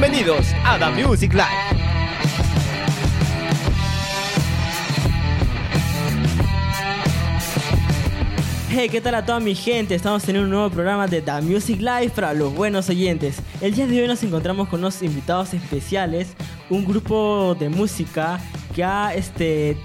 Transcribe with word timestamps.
Bienvenidos 0.00 0.46
a 0.64 0.78
The 0.78 1.02
Music 1.02 1.32
Live. 1.32 1.44
Hey, 8.70 8.88
¿qué 8.88 9.00
tal 9.00 9.16
a 9.16 9.26
toda 9.26 9.40
mi 9.40 9.56
gente? 9.56 9.96
Estamos 9.96 10.28
en 10.28 10.36
un 10.36 10.50
nuevo 10.50 10.70
programa 10.70 11.08
de 11.08 11.20
The 11.20 11.40
Music 11.40 11.80
Live 11.80 12.10
para 12.10 12.32
los 12.32 12.54
buenos 12.54 12.88
oyentes. 12.88 13.42
El 13.60 13.74
día 13.74 13.88
de 13.88 14.00
hoy 14.00 14.06
nos 14.06 14.22
encontramos 14.22 14.68
con 14.68 14.78
unos 14.78 15.02
invitados 15.02 15.52
especiales, 15.52 16.28
un 16.70 16.84
grupo 16.84 17.56
de 17.58 17.68
música 17.68 18.38
que 18.76 18.84
ha 18.84 19.12
este, 19.14 19.76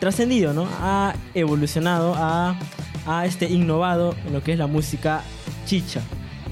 trascendido, 0.00 0.52
¿no? 0.52 0.68
Ha 0.82 1.14
evolucionado, 1.32 2.14
ha, 2.14 2.58
ha 3.06 3.24
este, 3.24 3.46
innovado 3.46 4.14
en 4.26 4.34
lo 4.34 4.42
que 4.42 4.52
es 4.52 4.58
la 4.58 4.66
música 4.66 5.22
chicha, 5.64 6.02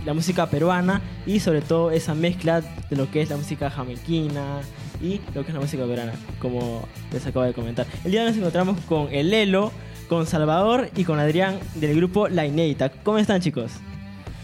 la 0.05 0.15
música 0.15 0.47
peruana 0.49 1.01
y 1.27 1.41
sobre 1.41 1.61
todo 1.63 1.91
esa 1.91 2.15
mezcla 2.15 2.61
de 2.61 2.97
lo 2.97 3.11
que 3.11 3.23
es 3.23 3.31
la 3.31 3.37
música 3.37 3.71
jamaiquina 3.71 4.61
y 5.03 5.21
lo 5.35 5.43
que 5.43 5.49
es 5.49 5.55
la 5.55 5.61
música 5.61 5.85
peruana, 5.85 6.13
como 6.41 6.83
les 7.13 7.27
acabo 7.27 7.45
de 7.45 7.53
comentar. 7.55 7.87
El 8.05 8.11
día 8.13 8.21
de 8.23 8.27
hoy 8.27 8.33
nos 8.33 8.39
encontramos 8.39 8.81
con 8.87 9.09
el 9.13 9.33
Elo, 9.33 9.73
con 10.09 10.27
Salvador 10.27 10.91
y 10.97 11.05
con 11.05 11.19
Adrián 11.19 11.59
del 11.75 11.95
grupo 11.97 12.29
La 12.29 12.47
Inédita. 12.47 12.91
¿Cómo 12.91 13.19
están 13.19 13.41
chicos? 13.41 13.73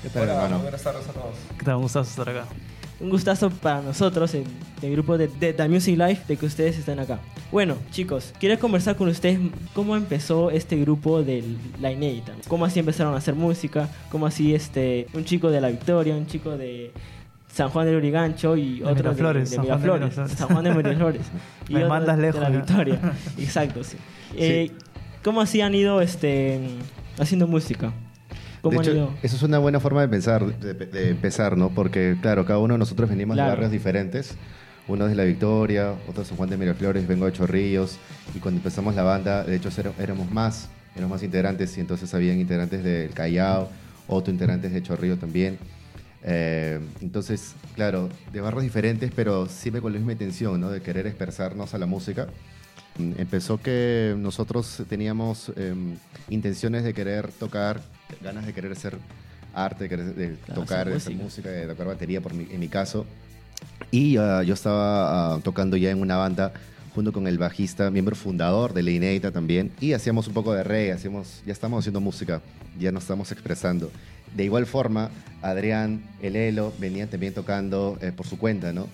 ¿Qué 0.02 0.08
tal, 0.10 0.22
Hola, 0.22 0.34
hermano? 0.34 0.58
buenas 0.60 0.82
tardes 0.82 1.08
a 1.08 1.12
todos. 1.12 1.34
¿Qué 1.58 1.64
tal? 1.64 1.76
Un 1.76 1.84
estar 1.86 2.28
acá. 2.28 2.44
Un 2.98 3.10
gustazo 3.10 3.50
para 3.50 3.82
nosotros, 3.82 4.34
el, 4.34 4.44
el 4.82 4.92
grupo 4.92 5.18
de, 5.18 5.28
de 5.28 5.52
The 5.52 5.68
Music 5.68 5.98
Life, 5.98 6.22
de 6.26 6.36
que 6.36 6.46
ustedes 6.46 6.78
estén 6.78 6.98
acá. 6.98 7.18
Bueno, 7.52 7.76
chicos, 7.90 8.32
quiero 8.40 8.58
conversar 8.58 8.96
con 8.96 9.08
ustedes 9.08 9.38
cómo 9.74 9.96
empezó 9.96 10.50
este 10.50 10.76
grupo 10.76 11.22
de 11.22 11.44
La 11.80 11.92
Inédita. 11.92 12.32
Cómo 12.48 12.64
así 12.64 12.80
empezaron 12.80 13.14
a 13.14 13.18
hacer 13.18 13.34
música, 13.34 13.88
cómo 14.10 14.26
así 14.26 14.54
este, 14.54 15.06
un 15.14 15.24
chico 15.24 15.50
de 15.50 15.60
La 15.60 15.68
Victoria, 15.68 16.16
un 16.16 16.26
chico 16.26 16.56
de 16.56 16.92
San 17.52 17.68
Juan 17.68 17.86
del 17.86 17.96
Urigancho 17.96 18.56
y 18.56 18.80
De 18.80 18.84
otro 18.84 19.12
Miraflores, 19.12 19.50
de, 19.50 19.56
San 19.56 19.64
de 19.64 19.70
Juan 19.70 19.82
de 19.82 19.90
Miraflores. 19.90 20.38
San 20.38 20.48
Juan 20.48 20.64
de 20.64 20.74
Miraflores. 20.74 21.22
y 21.68 21.74
Me 21.74 21.84
mandas 21.86 22.16
de 22.16 22.22
lejos, 22.22 22.40
La 22.40 22.50
ya. 22.50 22.56
Victoria. 22.56 23.00
Exacto, 23.38 23.84
sí. 23.84 23.96
Eh, 24.36 24.72
¿Cómo 25.22 25.40
así 25.40 25.60
han 25.60 25.74
ido 25.74 26.00
este, 26.00 26.60
haciendo 27.18 27.46
música? 27.46 27.92
¿Cómo 28.66 28.80
De 28.82 28.88
han 28.90 28.96
hecho, 28.96 28.96
ido? 28.96 29.14
eso 29.22 29.36
es 29.36 29.42
una 29.42 29.58
buena 29.58 29.80
forma 29.80 30.00
de 30.02 30.08
pensar, 30.08 30.44
de, 30.44 30.74
de 30.74 31.10
empezar, 31.10 31.56
¿no? 31.56 31.70
Porque, 31.70 32.16
claro, 32.20 32.44
cada 32.44 32.58
uno 32.58 32.74
de 32.74 32.78
nosotros 32.78 33.08
venimos 33.08 33.34
Claro. 33.36 33.50
de 33.50 33.54
barrios 33.56 33.72
diferentes. 33.72 34.34
Uno 34.88 35.04
es 35.06 35.10
de 35.10 35.16
La 35.16 35.24
Victoria, 35.24 35.94
otro 36.08 36.22
es 36.22 36.28
San 36.28 36.36
Juan 36.36 36.48
de 36.48 36.56
Miraflores, 36.56 37.06
vengo 37.08 37.26
de 37.26 37.32
Chorrillos. 37.32 37.98
Y 38.34 38.38
cuando 38.38 38.58
empezamos 38.60 38.94
la 38.94 39.02
banda, 39.02 39.42
de 39.42 39.56
hecho, 39.56 39.68
éramos 39.98 40.30
más, 40.30 40.68
éramos 40.94 41.16
más 41.16 41.22
integrantes. 41.24 41.76
Y 41.76 41.80
entonces 41.80 42.12
habían 42.14 42.38
integrantes 42.38 42.84
del 42.84 43.10
Callao, 43.10 43.68
otros 44.06 44.32
integrantes 44.32 44.72
de 44.72 44.82
Chorrillos 44.82 45.18
también. 45.18 45.58
Eh, 46.22 46.80
entonces, 47.00 47.54
claro, 47.74 48.08
de 48.32 48.40
barrios 48.40 48.62
diferentes, 48.62 49.10
pero 49.14 49.46
siempre 49.46 49.80
con 49.82 49.92
la 49.92 49.98
misma 49.98 50.12
intención, 50.12 50.60
¿no? 50.60 50.70
De 50.70 50.80
querer 50.80 51.06
expresarnos 51.06 51.74
a 51.74 51.78
la 51.78 51.86
música. 51.86 52.26
Mm, 52.98 53.12
Empezó 53.18 53.60
que 53.60 54.14
nosotros 54.18 54.82
teníamos 54.88 55.52
em, 55.56 55.96
intenciones 56.30 56.82
de 56.84 56.94
querer 56.94 57.28
tocar, 57.32 57.80
ganas 58.22 58.46
de 58.46 58.52
querer 58.52 58.72
hacer 58.72 58.96
arte, 59.54 59.84
de, 59.84 59.90
querer- 59.90 60.14
de 60.14 60.36
Claro, 60.46 60.60
tocar, 60.62 60.80
hacer 60.80 60.90
de 60.92 60.96
hacer 60.96 61.14
música. 61.14 61.48
de 61.50 61.66
tocar 61.66 61.86
batería, 61.86 62.20
por 62.20 62.34
mi- 62.34 62.48
en 62.50 62.60
mi 62.60 62.68
caso. 62.68 63.06
Y 63.90 64.16
ah, 64.16 64.42
yo 64.42 64.54
estaba 64.54 65.34
ah, 65.34 65.40
tocando 65.42 65.76
ya 65.76 65.90
en 65.90 66.00
una 66.00 66.16
banda 66.16 66.52
junto 66.94 67.12
con 67.12 67.26
el 67.26 67.36
bajista, 67.38 67.90
miembro 67.90 68.16
fundador 68.16 68.72
de 68.72 68.82
La 68.82 68.90
Inédita 68.90 69.30
también, 69.30 69.70
y 69.80 69.92
hacíamos 69.92 70.28
un 70.28 70.34
poco 70.34 70.54
de 70.54 70.64
reggae, 70.64 70.92
hacíamos, 70.92 71.42
ya 71.46 71.52
estamos 71.52 71.80
haciendo 71.80 72.00
música, 72.00 72.40
ya 72.78 72.90
nos 72.90 73.02
estamos 73.04 73.30
expresando. 73.32 73.90
De 74.34 74.44
igual 74.44 74.66
forma, 74.66 75.10
Adrián, 75.42 76.02
el 76.22 76.36
Elo, 76.36 76.72
venían 76.78 77.08
también 77.08 77.34
tocando 77.34 77.98
eh, 78.00 78.12
por 78.16 78.26
su 78.26 78.38
cuenta, 78.38 78.72
¿no? 78.72 78.88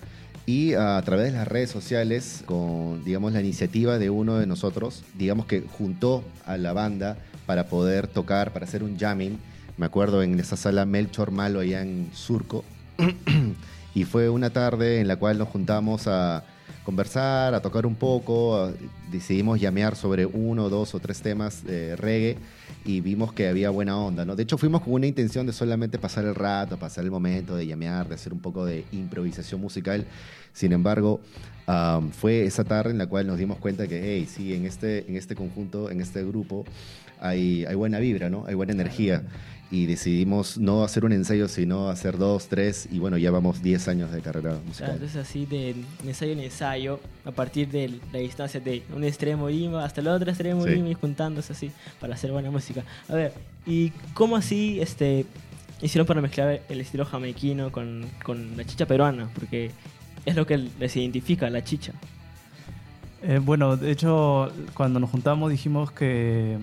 Y 0.45 0.73
ah, 0.73 0.97
a 0.97 1.01
través 1.01 1.31
de 1.31 1.37
las 1.37 1.47
redes 1.47 1.71
sociales, 1.71 2.43
con, 2.45 3.03
digamos, 3.05 3.31
la 3.31 3.39
iniciativa 3.41 3.97
de 3.97 4.09
uno 4.09 4.37
de 4.37 4.47
nosotros, 4.47 5.03
digamos 5.17 5.45
que 5.45 5.61
juntó 5.61 6.23
a 6.45 6.57
la 6.57 6.73
banda 6.73 7.17
para 7.45 7.67
poder 7.67 8.07
tocar, 8.07 8.51
para 8.53 8.65
hacer 8.65 8.83
un 8.83 8.97
jamming. 8.97 9.37
Me 9.77 9.85
acuerdo 9.85 10.21
en 10.23 10.39
esa 10.39 10.55
sala 10.55 10.85
Melchor 10.85 11.31
Malo 11.31 11.59
allá 11.59 11.81
en 11.81 12.09
Surco. 12.13 12.63
y 13.95 14.03
fue 14.05 14.29
una 14.29 14.51
tarde 14.51 14.99
en 14.99 15.07
la 15.07 15.15
cual 15.15 15.37
nos 15.37 15.49
juntamos 15.49 16.07
a 16.07 16.43
conversar, 16.83 17.53
a 17.53 17.61
tocar 17.61 17.85
un 17.85 17.95
poco, 17.95 18.71
decidimos 19.11 19.59
llamear 19.59 19.95
sobre 19.95 20.25
uno, 20.25 20.69
dos 20.69 20.93
o 20.95 20.99
tres 20.99 21.21
temas 21.21 21.63
de 21.63 21.95
reggae 21.95 22.37
y 22.85 22.99
vimos 22.99 23.31
que 23.31 23.47
había 23.47 23.69
buena 23.69 23.97
onda, 23.97 24.25
¿no? 24.25 24.35
De 24.35 24.43
hecho 24.43 24.57
fuimos 24.57 24.81
con 24.81 24.93
una 24.93 25.07
intención 25.07 25.45
de 25.45 25.53
solamente 25.53 25.97
pasar 25.97 26.25
el 26.25 26.35
rato, 26.35 26.77
pasar 26.77 27.05
el 27.05 27.11
momento, 27.11 27.55
de 27.55 27.65
llamear, 27.65 28.09
de 28.09 28.15
hacer 28.15 28.33
un 28.33 28.39
poco 28.39 28.65
de 28.65 28.83
improvisación 28.91 29.61
musical. 29.61 30.05
Sin 30.53 30.71
embargo, 30.71 31.19
am, 31.67 32.11
fue 32.11 32.45
esa 32.45 32.63
tarde 32.63 32.91
en 32.91 32.97
la 32.97 33.07
cual 33.07 33.27
nos 33.27 33.37
dimos 33.37 33.57
cuenta 33.57 33.87
que, 33.87 34.01
hey, 34.03 34.27
sí, 34.29 34.53
en 34.53 34.65
este, 34.65 35.05
en 35.09 35.15
este 35.15 35.35
conjunto, 35.35 35.89
en 35.89 35.99
este 36.01 36.23
grupo, 36.23 36.65
hay, 37.19 37.65
hay 37.65 37.75
buena 37.75 37.99
vibra, 37.99 38.29
¿no? 38.29 38.45
Hay 38.47 38.53
buena 38.55 38.73
energía. 38.73 39.23
Y 39.71 39.87
decidimos 39.87 40.59
no 40.59 40.83
hacer 40.83 41.03
un 41.03 41.13
ensayo, 41.13 41.47
sino 41.47 41.89
hacer 41.89 42.19
dos, 42.19 42.47
tres, 42.47 42.87
y 42.91 42.99
bueno, 42.99 43.17
ya 43.17 43.31
vamos 43.31 43.63
10 43.63 43.87
años 43.87 44.11
de 44.11 44.21
carrera 44.21 44.49
Claro, 44.51 44.63
musical. 44.67 44.91
entonces 44.91 45.17
así 45.17 45.47
de 45.47 45.73
ensayo 46.05 46.33
en 46.33 46.41
ensayo, 46.41 46.99
a 47.25 47.31
partir 47.31 47.69
de 47.69 47.91
la 48.11 48.19
distancia 48.19 48.59
de 48.59 48.83
un 48.95 49.03
extremo 49.03 49.49
Lima 49.49 49.83
hasta 49.83 50.01
el 50.01 50.09
otro 50.09 50.29
extremo 50.29 50.63
Sí. 50.65 50.75
Lima 50.75 50.89
y 50.89 50.93
juntándose 50.93 51.53
así 51.53 51.71
para 51.99 52.13
hacer 52.13 52.31
buena 52.31 52.51
música. 52.51 52.83
A 53.09 53.15
ver, 53.15 53.33
¿y 53.65 53.89
cómo 54.13 54.35
así 54.35 54.79
este, 54.79 55.25
hicieron 55.81 56.05
para 56.05 56.21
mezclar 56.21 56.61
el 56.69 56.79
estilo 56.81 57.03
jamaiquino 57.05 57.71
con, 57.71 58.05
con 58.23 58.55
la 58.55 58.65
chicha 58.65 58.85
peruana? 58.85 59.27
Porque 59.33 59.71
es 60.25 60.35
lo 60.35 60.45
que 60.45 60.57
les 60.57 60.95
identifica, 60.95 61.49
la 61.49 61.63
chicha. 61.63 61.93
Eh, 63.21 63.39
bueno, 63.41 63.77
de 63.77 63.91
hecho, 63.91 64.51
cuando 64.73 64.99
nos 64.99 65.09
juntamos 65.09 65.49
dijimos 65.49 65.91
que 65.91 66.57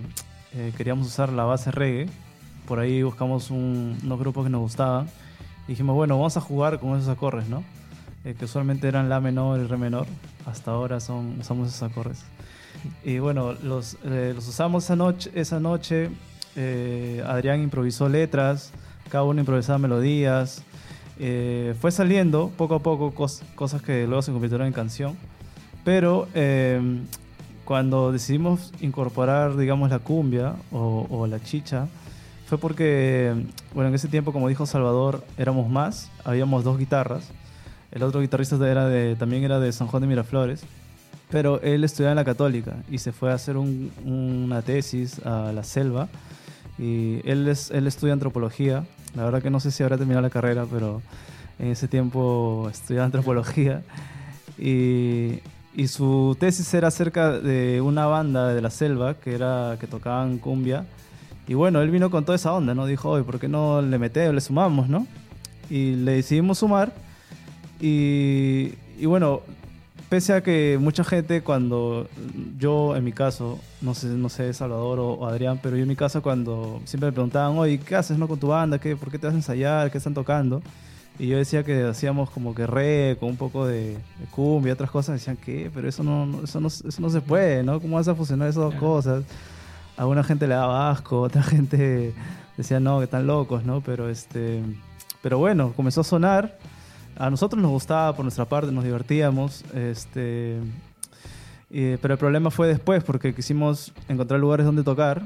eh, 0.53 0.73
queríamos 0.77 1.07
usar 1.07 1.31
la 1.33 1.43
base 1.43 1.71
reggae. 1.71 2.07
Por 2.67 2.79
ahí 2.79 3.01
buscamos 3.03 3.49
un- 3.49 3.97
unos 4.03 4.19
grupos 4.19 4.43
que 4.45 4.49
nos 4.49 4.61
gustaban. 4.61 5.07
Dijimos, 5.67 5.95
bueno, 5.95 6.17
vamos 6.17 6.37
a 6.37 6.41
jugar 6.41 6.79
con 6.79 6.97
esos 6.97 7.09
acordes, 7.09 7.47
¿no? 7.49 7.63
Eh, 8.23 8.35
que 8.37 8.45
usualmente 8.45 8.87
eran 8.87 9.09
la 9.09 9.19
menor 9.19 9.59
y 9.59 9.65
re 9.65 9.77
menor. 9.77 10.05
Hasta 10.45 10.71
ahora 10.71 10.99
son, 10.99 11.39
usamos 11.39 11.69
esos 11.69 11.83
acordes. 11.83 12.23
Y 13.03 13.19
bueno, 13.19 13.53
los, 13.63 13.97
eh, 14.05 14.33
los 14.35 14.47
usamos 14.47 14.83
esa 14.83 14.95
noche. 14.95 15.31
Esa 15.33 15.59
noche 15.59 16.09
Adrián 17.25 17.61
improvisó 17.61 18.09
letras, 18.09 18.71
cada 19.09 19.23
uno 19.23 19.39
improvisaba 19.39 19.77
melodías. 19.79 20.63
Eh, 21.23 21.75
fue 21.79 21.91
saliendo 21.91 22.51
poco 22.57 22.73
a 22.75 22.79
poco 22.79 23.13
cos- 23.13 23.43
cosas 23.53 23.83
que 23.83 24.07
luego 24.07 24.23
se 24.23 24.31
convirtieron 24.31 24.65
en 24.65 24.73
canción. 24.73 25.15
Pero 25.85 26.27
eh, 26.33 26.81
cuando 27.63 28.11
decidimos 28.11 28.73
incorporar, 28.81 29.55
digamos, 29.55 29.91
la 29.91 29.99
cumbia 29.99 30.55
o, 30.71 31.05
o 31.11 31.27
la 31.27 31.39
chicha, 31.39 31.87
fue 32.47 32.57
porque, 32.57 33.33
bueno, 33.73 33.89
en 33.89 33.95
ese 33.95 34.07
tiempo, 34.07 34.33
como 34.33 34.47
dijo 34.49 34.65
Salvador, 34.65 35.23
éramos 35.37 35.69
más, 35.69 36.09
habíamos 36.25 36.63
dos 36.63 36.77
guitarras. 36.79 37.29
El 37.91 38.03
otro 38.03 38.19
guitarrista 38.21 38.55
era 38.69 38.87
de, 38.89 39.15
también 39.15 39.43
era 39.43 39.59
de 39.59 39.71
San 39.71 39.87
Juan 39.87 40.01
de 40.01 40.07
Miraflores, 40.07 40.61
pero 41.29 41.61
él 41.61 41.83
estudiaba 41.83 42.11
en 42.13 42.15
la 42.17 42.25
católica 42.25 42.77
y 42.89 42.97
se 42.97 43.11
fue 43.11 43.31
a 43.31 43.35
hacer 43.35 43.57
un- 43.57 43.91
una 44.05 44.61
tesis 44.63 45.19
a 45.25 45.51
la 45.53 45.63
selva. 45.63 46.07
Y 46.79 47.21
él, 47.29 47.47
es, 47.47 47.69
él 47.71 47.85
estudia 47.85 48.13
antropología. 48.13 48.85
La 49.15 49.25
verdad 49.25 49.41
que 49.41 49.49
no 49.49 49.59
sé 49.59 49.71
si 49.71 49.83
habrá 49.83 49.97
terminado 49.97 50.21
la 50.21 50.29
carrera, 50.29 50.65
pero 50.71 51.01
en 51.59 51.67
ese 51.67 51.87
tiempo 51.87 52.67
estudiaba 52.71 53.05
antropología. 53.05 53.81
Y, 54.57 55.39
y 55.75 55.87
su 55.87 56.35
tesis 56.39 56.73
era 56.73 56.89
acerca 56.89 57.31
de 57.39 57.81
una 57.81 58.05
banda 58.05 58.53
de 58.53 58.61
la 58.61 58.69
selva 58.69 59.15
que, 59.15 59.33
era, 59.33 59.77
que 59.79 59.87
tocaban 59.87 60.37
cumbia. 60.37 60.85
Y 61.47 61.53
bueno, 61.53 61.81
él 61.81 61.89
vino 61.91 62.09
con 62.09 62.23
toda 62.25 62.35
esa 62.35 62.53
onda, 62.53 62.73
¿no? 62.73 62.85
Dijo, 62.85 63.09
oye, 63.09 63.23
¿por 63.23 63.39
qué 63.39 63.47
no 63.47 63.81
le 63.81 63.97
metemos, 63.97 64.35
le 64.35 64.41
sumamos, 64.41 64.87
no? 64.87 65.07
Y 65.69 65.95
le 65.95 66.13
decidimos 66.13 66.59
sumar. 66.59 66.93
Y, 67.79 68.73
y 68.99 69.05
bueno, 69.05 69.41
pese 70.11 70.33
a 70.33 70.43
que 70.43 70.77
mucha 70.77 71.05
gente 71.05 71.41
cuando 71.41 72.09
yo 72.59 72.97
en 72.97 73.03
mi 73.05 73.13
caso, 73.13 73.59
no 73.79 73.93
sé, 73.95 74.07
no 74.07 74.27
sé 74.27 74.53
Salvador 74.53 74.99
o, 74.99 75.13
o 75.13 75.25
Adrián, 75.25 75.57
pero 75.63 75.77
yo 75.77 75.83
en 75.83 75.87
mi 75.87 75.95
caso 75.95 76.21
cuando 76.21 76.81
siempre 76.83 77.07
me 77.07 77.13
preguntaban, 77.13 77.57
oye, 77.57 77.79
¿qué 77.79 77.95
haces 77.95 78.17
no 78.17 78.27
con 78.27 78.37
tu 78.37 78.47
banda? 78.49 78.77
¿Qué, 78.77 78.97
¿Por 78.97 79.09
qué 79.09 79.17
te 79.17 79.27
vas 79.27 79.33
a 79.33 79.37
ensayar? 79.37 79.89
¿Qué 79.89 79.97
están 79.99 80.13
tocando? 80.13 80.61
Y 81.17 81.27
yo 81.27 81.37
decía 81.37 81.63
que 81.63 81.83
hacíamos 81.85 82.29
como 82.29 82.53
que 82.53 82.67
re, 82.67 83.15
con 83.21 83.29
un 83.29 83.37
poco 83.37 83.65
de, 83.65 83.91
de 83.93 84.25
cumbia 84.31 84.71
y 84.71 84.73
otras 84.73 84.91
cosas. 84.91 85.13
Decían, 85.15 85.37
¿qué? 85.37 85.71
Pero 85.73 85.87
eso 85.87 86.03
no, 86.03 86.25
no- 86.25 86.43
eso, 86.43 86.59
no, 86.59 86.67
eso 86.67 87.01
no 87.01 87.09
se 87.09 87.21
puede, 87.21 87.63
¿no? 87.63 87.79
¿Cómo 87.79 87.95
vas 87.95 88.09
a 88.09 88.15
fusionar 88.15 88.49
esas 88.49 88.63
dos 88.63 88.75
cosas? 88.75 89.23
A 89.95 90.07
una 90.07 90.25
gente 90.25 90.45
le 90.45 90.55
daba 90.55 90.91
asco, 90.91 91.21
otra 91.29 91.41
gente 91.41 92.13
decía, 92.57 92.81
no, 92.81 92.97
que 92.99 93.05
están 93.05 93.27
locos, 93.27 93.63
¿no? 93.63 93.79
Pero, 93.79 94.09
este, 94.09 94.61
pero 95.21 95.37
bueno, 95.37 95.71
comenzó 95.73 96.01
a 96.01 96.03
sonar. 96.03 96.57
A 97.21 97.29
nosotros 97.29 97.61
nos 97.61 97.69
gustaba 97.69 98.15
por 98.15 98.25
nuestra 98.25 98.45
parte, 98.45 98.71
nos 98.71 98.83
divertíamos. 98.83 99.63
Este, 99.75 100.57
eh, 101.69 101.99
pero 102.01 102.15
el 102.15 102.17
problema 102.17 102.49
fue 102.49 102.67
después, 102.67 103.03
porque 103.03 103.35
quisimos 103.35 103.93
encontrar 104.07 104.39
lugares 104.39 104.65
donde 104.65 104.81
tocar. 104.81 105.21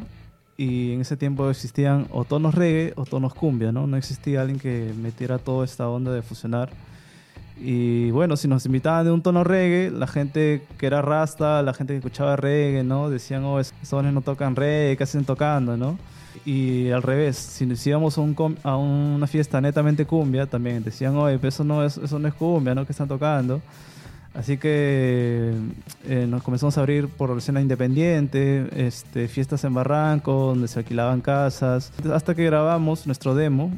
Y 0.57 0.92
en 0.92 1.00
ese 1.00 1.15
tiempo 1.15 1.50
existían 1.50 2.07
o 2.12 2.25
tonos 2.25 2.53
reggae 2.53 2.92
o 2.97 3.06
tonos 3.06 3.33
cumbia, 3.33 3.71
¿no? 3.71 3.88
No 3.88 3.95
existía 3.95 4.42
alguien 4.42 4.59
que 4.59 4.94
metiera 5.01 5.38
toda 5.38 5.63
esta 5.63 5.88
onda 5.88 6.12
de 6.12 6.21
fusionar. 6.21 6.69
Y 7.57 8.12
bueno, 8.12 8.36
si 8.36 8.48
nos 8.48 8.66
invitaban 8.66 9.06
de 9.06 9.12
un 9.12 9.22
tono 9.22 9.44
reggae, 9.44 9.90
la 9.90 10.07
gente 10.07 10.63
que 10.78 10.88
era 10.88 11.02
rasta, 11.02 11.62
la 11.62 11.74
gente 11.74 11.94
que 11.94 11.98
escuchaba 11.98 12.36
reggae, 12.36 12.84
¿no? 12.84 13.10
Decían, 13.10 13.44
oh, 13.46 13.60
esos 13.60 13.75
sones 13.84 14.13
no 14.13 14.22
tocan 14.22 14.56
reggae, 14.56 14.98
¿qué 14.98 15.04
hacen 15.04 15.24
tocando, 15.24 15.78
no? 15.78 15.98
Y 16.46 16.90
al 16.90 17.02
revés, 17.02 17.38
si 17.38 17.66
nos 17.66 17.86
íbamos 17.88 18.18
a, 18.18 18.22
un 18.22 18.57
a 18.63 18.75
una 18.75 19.25
fiesta 19.25 19.62
netamente 19.62 20.06
cumbia, 20.06 20.46
también 20.46 20.84
decían, 20.84 21.16
oye, 21.16 21.38
pero 21.38 21.50
eso 21.50 21.63
no 21.63 21.84
es, 21.84 21.98
eso 21.98 22.19
no 22.19 22.28
es 22.28 22.34
cumbia, 22.34 22.75
¿no? 22.75 22.86
¿Qué 22.86 22.92
están 22.92 23.07
tocando? 23.07 23.62
Así 24.34 24.57
que 24.57 25.54
eh, 26.04 26.28
nos 26.28 26.44
comenzamos 26.44 26.78
a 26.78 26.81
abrir 26.81 27.07
por 27.07 27.30
la 27.30 27.38
escena 27.38 27.62
independiente, 27.62 28.68
este, 28.75 29.30
fiestas 29.30 29.63
en 29.63 29.74
Barranco, 29.74 30.48
donde 30.48 30.68
se 30.68 30.80
alquilaban 30.80 31.22
casas, 31.22 31.94
hasta 32.13 32.36
que 32.36 32.44
grabamos 32.44 33.07
nuestro 33.07 33.34
demo 33.34 33.72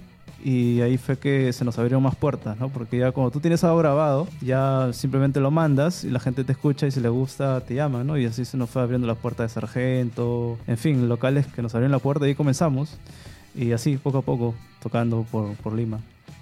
y 0.48 0.80
ahí 0.80 0.98
fue 0.98 1.18
que 1.18 1.52
se 1.52 1.66
nos 1.66 1.78
abrieron 1.78 2.02
más 2.02 2.16
puertas, 2.16 2.58
¿no? 2.58 2.70
Porque 2.70 2.98
ya 2.98 3.12
cuando 3.12 3.32
tú 3.32 3.42
tienes 3.42 3.66
algo 3.66 3.80
grabado, 3.80 4.30
ya 4.42 4.92
simplemente 4.94 5.42
lo 5.42 5.52
mandas 5.52 6.06
y 6.06 6.10
la 6.10 6.22
gente 6.22 6.46
te 6.46 6.54
escucha 6.54 6.88
y 6.88 6.92
si 6.92 7.02
le 7.02 7.10
gusta 7.10 7.60
te 7.60 7.76
llama, 7.76 8.06
¿no? 8.06 8.18
Y 8.18 8.26
así 8.26 8.46
se 8.46 8.56
nos 8.56 8.70
fue 8.70 8.82
abriendo 8.82 9.08
las 9.08 9.18
puertas 9.18 9.54
de 9.54 9.60
Sargento, 9.60 10.58
en 10.66 10.78
fin, 10.78 11.10
locales 11.10 11.48
que 11.48 11.62
nos 11.62 11.76
abrieron 11.76 11.92
la 11.92 12.00
puerta 12.00 12.26
y 12.26 12.30
ahí 12.30 12.36
comenzamos. 12.36 12.98
Y 13.56 13.74
así, 13.74 13.98
poco 13.98 14.20
a 14.20 14.22
poco, 14.22 14.56
tocando 14.82 15.26
por, 15.30 15.54
por 15.58 15.74
Lima. 15.74 16.00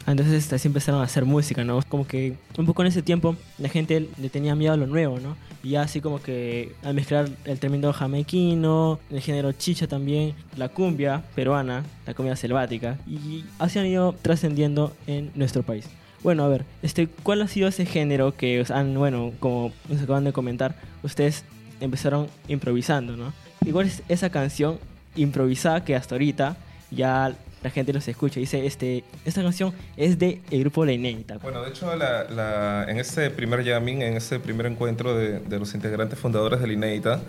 Entonces 0.07 0.51
así 0.53 0.67
empezaron 0.67 1.01
a 1.01 1.05
hacer 1.05 1.25
música, 1.25 1.63
¿no? 1.63 1.79
Como 1.87 2.05
que 2.07 2.35
un 2.57 2.65
poco 2.65 2.83
en 2.83 2.87
ese 2.89 3.01
tiempo 3.01 3.35
la 3.57 3.69
gente 3.69 4.07
le 4.17 4.29
tenía 4.29 4.55
miedo 4.55 4.73
a 4.73 4.77
lo 4.77 4.85
nuevo, 4.85 5.19
¿no? 5.19 5.35
Y 5.63 5.71
ya 5.71 5.81
así 5.81 5.99
como 5.99 6.21
que 6.21 6.73
al 6.83 6.93
mezclar 6.93 7.27
el 7.45 7.59
término 7.59 7.91
jamaiquino, 7.91 8.99
el 9.09 9.21
género 9.21 9.51
chicha 9.51 9.87
también, 9.87 10.35
la 10.57 10.69
cumbia 10.69 11.23
peruana, 11.33 11.83
la 12.05 12.13
cumbia 12.13 12.35
selvática, 12.35 12.99
y 13.07 13.43
así 13.57 13.79
han 13.79 13.87
ido 13.87 14.13
trascendiendo 14.21 14.93
en 15.07 15.31
nuestro 15.33 15.63
país. 15.63 15.87
Bueno, 16.21 16.43
a 16.43 16.47
ver, 16.49 16.65
este, 16.83 17.07
¿cuál 17.07 17.41
ha 17.41 17.47
sido 17.47 17.67
ese 17.67 17.85
género 17.85 18.35
que 18.35 18.61
os 18.61 18.71
han, 18.71 18.93
bueno, 18.95 19.31
como 19.39 19.71
nos 19.89 20.01
acaban 20.01 20.23
de 20.23 20.33
comentar, 20.33 20.75
ustedes 21.03 21.45
empezaron 21.79 22.27
improvisando, 22.47 23.15
¿no? 23.17 23.33
¿Y 23.65 23.71
cuál 23.71 23.87
es 23.87 24.03
esa 24.07 24.29
canción 24.29 24.79
improvisada 25.15 25.83
que 25.83 25.95
hasta 25.95 26.15
ahorita 26.15 26.57
ya 26.91 27.35
la 27.65 27.71
gente 27.71 27.91
los 27.91 28.07
escucha? 28.07 28.39
Dice, 28.39 28.63
este, 28.65 29.03
esta 29.25 29.41
canción 29.41 29.73
es 29.97 30.19
de 30.19 30.39
el 30.51 30.59
grupo 30.59 30.85
La 30.85 30.91
Inédita. 30.91 31.39
Bueno, 31.39 31.63
de 31.63 31.71
hecho, 31.71 31.95
la- 31.95 32.25
la- 32.29 32.85
en 32.87 32.99
este 32.99 33.31
primer 33.31 33.65
jamming, 33.65 34.03
en 34.03 34.15
este 34.17 34.39
primer 34.39 34.67
encuentro 34.67 35.17
de, 35.17 35.39
de 35.39 35.57
los 35.59 35.73
integrantes 35.73 36.19
fundadores 36.19 36.59
del 36.61 36.71
Inédita, 36.73 37.21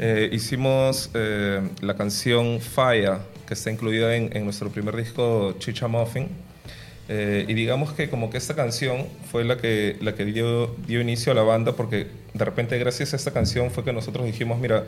eh, 0.00 0.28
hicimos 0.32 1.10
eh, 1.14 1.60
la 1.82 1.94
canción 1.94 2.60
Fire, 2.60 3.18
que 3.46 3.54
está 3.54 3.70
incluida 3.70 4.16
en, 4.16 4.36
en 4.36 4.44
nuestro 4.44 4.70
primer 4.70 4.96
disco 4.96 5.54
Chicha 5.60 5.86
Muffin. 5.86 6.28
Eh, 7.08 7.44
y 7.46 7.54
digamos 7.54 7.92
que 7.92 8.10
como 8.10 8.28
que 8.30 8.36
esta 8.38 8.56
canción 8.56 9.06
fue 9.30 9.44
la 9.44 9.56
que, 9.58 9.96
la 10.00 10.16
que 10.16 10.24
dio, 10.24 10.74
dio 10.88 11.00
inicio 11.00 11.30
a 11.30 11.36
la 11.36 11.42
banda 11.42 11.76
porque 11.76 12.08
de 12.34 12.44
repente 12.44 12.76
gracias 12.80 13.12
a 13.12 13.16
esta 13.16 13.30
canción 13.30 13.70
fue 13.70 13.84
que 13.84 13.92
nosotros 13.92 14.26
dijimos, 14.26 14.58
mira, 14.58 14.82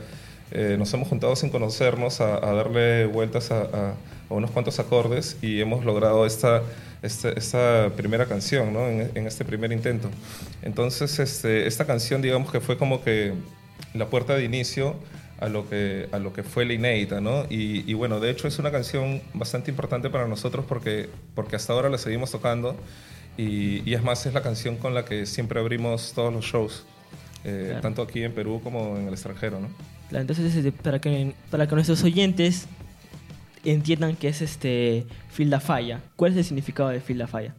eh, 0.53 0.77
nos 0.79 0.93
hemos 0.95 1.09
juntado 1.09 1.35
sin 1.37 1.51
conocernos 1.51 2.21
a, 2.21 2.37
a 2.37 2.53
darle 2.53 3.07
vueltas 3.07 3.51
a, 3.51 3.63
a- 3.63 3.95
a 4.31 4.35
unos 4.35 4.51
cuantos 4.51 4.79
acordes 4.79 5.39
y 5.41 5.61
hemos 5.61 5.85
logrado 5.87 6.27
esta, 6.27 6.63
esta, 7.03 7.31
esta 7.31 7.91
primera 7.97 8.27
canción 8.27 8.73
¿no? 8.75 8.87
en, 8.87 9.11
en 9.15 9.27
este 9.27 9.43
primer 9.45 9.73
intento. 9.73 10.11
Entonces 10.63 11.19
este, 11.19 11.67
esta 11.67 11.87
canción 11.87 12.21
digamos 12.21 12.53
que 12.53 12.61
fue 12.61 12.77
como 12.77 13.03
que 13.03 13.33
la 13.95 14.07
puerta 14.11 14.35
de 14.37 14.45
inicio 14.45 14.97
a 15.41 15.49
lo 15.49 15.69
que, 15.71 16.09
a 16.13 16.19
lo 16.19 16.33
que 16.33 16.43
fue 16.43 16.67
la 16.67 16.73
inédita, 16.75 17.21
¿no? 17.21 17.45
Y, 17.49 17.89
y 17.91 17.95
bueno, 17.95 18.19
de 18.21 18.29
hecho 18.31 18.49
es 18.49 18.59
una 18.59 18.71
canción 18.73 19.23
bastante 19.35 19.71
importante 19.71 20.11
para 20.11 20.27
nosotros 20.27 20.65
porque, 20.69 21.09
porque 21.35 21.57
hasta 21.57 21.73
ahora 21.73 21.89
la 21.89 21.97
seguimos 21.97 22.31
tocando 22.33 22.75
y, 23.39 23.89
y 23.89 23.95
es 23.95 24.03
más, 24.03 24.27
es 24.27 24.35
la 24.35 24.43
canción 24.43 24.77
con 24.77 24.95
la 24.95 25.05
que 25.05 25.25
siempre 25.27 25.61
abrimos 25.61 26.13
todos 26.13 26.33
los 26.35 26.45
shows, 26.45 26.85
eh, 27.45 27.67
Claro. 27.69 27.81
tanto 27.81 28.03
aquí 28.03 28.25
en 28.25 28.33
Perú 28.33 28.61
como 28.63 28.97
en 28.99 29.07
el 29.07 29.15
extranjero, 29.15 29.61
¿no? 29.61 29.69
Claro, 30.09 30.23
Entonces, 30.23 30.55
este, 30.55 30.73
para 30.73 31.01
que, 31.01 31.35
para 31.51 31.67
que 31.67 31.75
nuestros 31.75 32.03
oyentes 32.03 32.67
entiendan 33.65 34.17
que 34.17 34.29
es 34.29 34.41
este 34.43 35.07
Filda 35.31 35.61
Falla, 35.61 36.01
¿cuál 36.17 36.33
es 36.33 36.39
el 36.39 36.45
significado 36.45 36.89
de 36.91 37.01
Filda 37.01 37.27
Falla? 37.27 37.55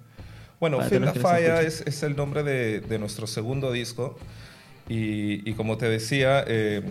Bueno, 0.60 0.82
Fire 0.82 1.04
escuchan. 1.06 1.66
es, 1.66 1.82
es 1.86 2.04
el 2.04 2.16
nombre 2.16 2.44
de, 2.44 2.80
de 2.82 3.00
nuestro 3.00 3.28
segundo 3.28 3.72
disco. 3.72 4.18
Y, 4.90 5.48
y 5.50 5.54
como 5.54 5.78
te 5.78 5.88
decía, 5.88 6.44
eh, 6.48 6.82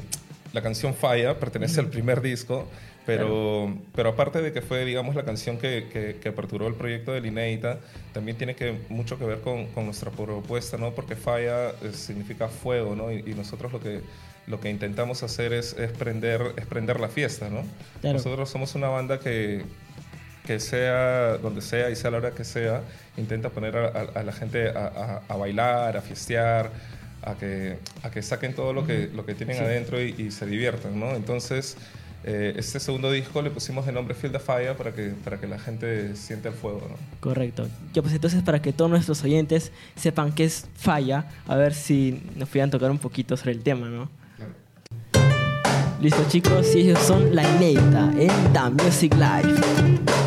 la 0.52 0.62
canción 0.62 0.94
Fire 0.94 1.34
pertenece 1.37 1.81
al 1.81 1.88
primer 1.88 2.20
disco, 2.22 2.69
pero, 3.05 3.76
pero 3.94 4.10
aparte 4.10 4.40
de 4.40 4.52
que 4.52 4.62
fue, 4.62 4.84
digamos, 4.84 5.14
la 5.16 5.25
canción 5.25 5.58
que, 5.58 5.88
que- 5.93 6.16
que 6.22 6.28
aperturó 6.28 6.69
el 6.69 6.75
proyecto 6.75 7.12
de 7.12 7.20
Lineita, 7.20 7.81
también 8.12 8.37
tiene 8.38 8.55
que, 8.55 8.78
mucho 8.88 9.19
que 9.19 9.25
ver 9.25 9.40
con, 9.40 9.66
con 9.69 9.84
nuestra 9.87 10.10
propuesta, 10.12 10.76
¿no? 10.76 10.93
Porque 10.94 11.16
Fire 11.16 11.75
eh, 11.82 11.90
significa 11.93 12.49
fuego, 12.49 12.94
¿no? 12.94 13.10
Y, 13.10 13.25
y 13.26 13.34
nosotros 13.34 13.72
lo 13.72 13.81
que, 13.81 14.00
lo 14.48 14.60
que 14.60 14.70
intentamos 14.70 15.22
hacer 15.22 15.52
es, 15.52 15.74
es, 15.78 15.90
prender, 15.92 16.40
es 16.56 16.66
prender 16.66 17.00
la 17.00 17.08
fiesta, 17.08 17.48
¿no? 17.50 17.62
Claro. 18.00 18.16
Nosotros 18.18 18.48
somos 18.50 18.74
una 18.74 18.88
banda 18.88 19.20
que, 19.20 19.64
que 20.46 20.58
sea 20.60 21.36
donde 21.38 21.60
sea 21.60 21.90
y 21.90 21.96
sea 21.96 22.10
la 22.10 22.18
hora 22.18 22.30
que 22.32 22.44
sea, 22.44 22.82
intenta 23.16 23.50
poner 23.50 23.76
a, 23.76 23.86
a- 23.88 24.20
a 24.20 24.22
la 24.22 24.32
gente 24.32 24.68
a, 24.70 24.86
a- 24.86 25.22
a 25.32 25.36
bailar, 25.36 25.96
a 25.96 26.00
fiestear, 26.02 26.70
a 27.22 27.34
que, 27.34 27.76
a 28.02 28.10
que 28.10 28.22
saquen 28.22 28.54
todo 28.54 28.72
lo 28.72 28.86
que, 28.86 29.10
lo 29.14 29.26
que 29.26 29.34
tienen 29.34 29.56
Sí. 29.56 29.62
adentro 29.62 30.00
y, 30.02 30.14
y 30.16 30.30
se 30.30 30.46
diviertan, 30.46 30.98
¿no? 30.98 31.14
Entonces, 31.14 31.76
eh, 32.24 32.54
este 32.56 32.80
segundo 32.80 33.12
disco 33.12 33.42
le 33.42 33.50
pusimos 33.50 33.86
el 33.86 33.94
nombre 33.94 34.14
Field 34.14 34.36
of 34.36 34.44
Fire 34.44 34.74
para 34.76 34.92
que, 34.92 35.10
para 35.24 35.38
que 35.38 35.46
la 35.46 35.58
gente 35.58 36.16
sienta 36.16 36.48
el 36.48 36.54
fuego, 36.54 36.86
¿no? 36.88 36.96
Correcto. 37.20 37.68
Ya 37.92 38.02
pues 38.02 38.14
entonces 38.14 38.42
para 38.42 38.60
que 38.62 38.72
todos 38.72 38.90
nuestros 38.90 39.22
oyentes 39.24 39.70
sepan 39.96 40.32
qué 40.32 40.44
es 40.44 40.66
Falla, 40.76 41.26
a 41.46 41.56
ver 41.56 41.74
si 41.74 42.22
nos 42.36 42.48
pudieran 42.48 42.70
tocar 42.70 42.90
un 42.90 42.98
poquito 42.98 43.36
sobre 43.36 43.52
el 43.52 43.62
tema, 43.62 43.88
¿no? 43.88 44.08
Listo 46.00 46.22
chicos, 46.28 46.76
y 46.76 46.80
ellos 46.80 46.98
son 47.00 47.34
La 47.34 47.42
Inédita 47.42 48.12
en 48.16 48.52
The 48.52 48.84
Music 48.84 49.14
Live. 49.14 50.18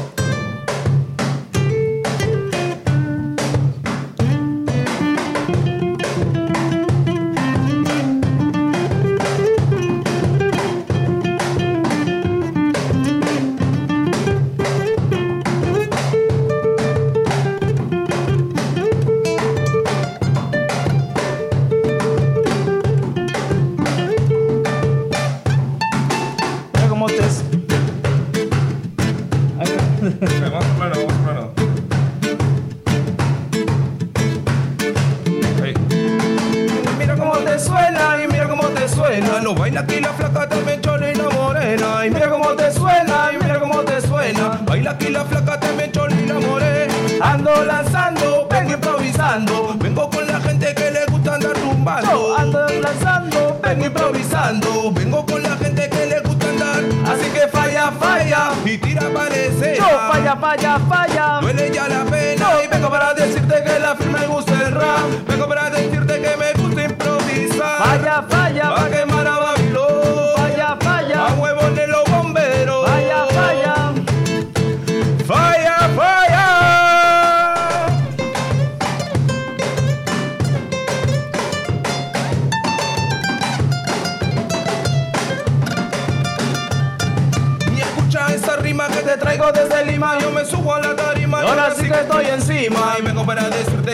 Falla, 60.35 60.80
falla, 60.80 60.80
falla. 60.80 61.40
Duele 61.42 61.71
ya 61.71 61.88
la 61.88 62.04
pena 62.06 62.47
y 62.64 62.68
vengo 62.68 62.90
para 62.90 63.14
decirte 63.14 63.64
que 63.64 63.80
la 63.80 63.95
firma 63.95 64.19
me 64.19 64.28
gusta 64.28 64.54
el 64.54 64.71
rap. 64.71 65.28
Vengo 65.28 65.47
para 65.47 65.69
decirte 65.69 66.21
que 66.21 66.38
me 66.38 66.54
gusta 66.54 66.83
improvisar. 66.83 67.78
Falla, 67.78 68.20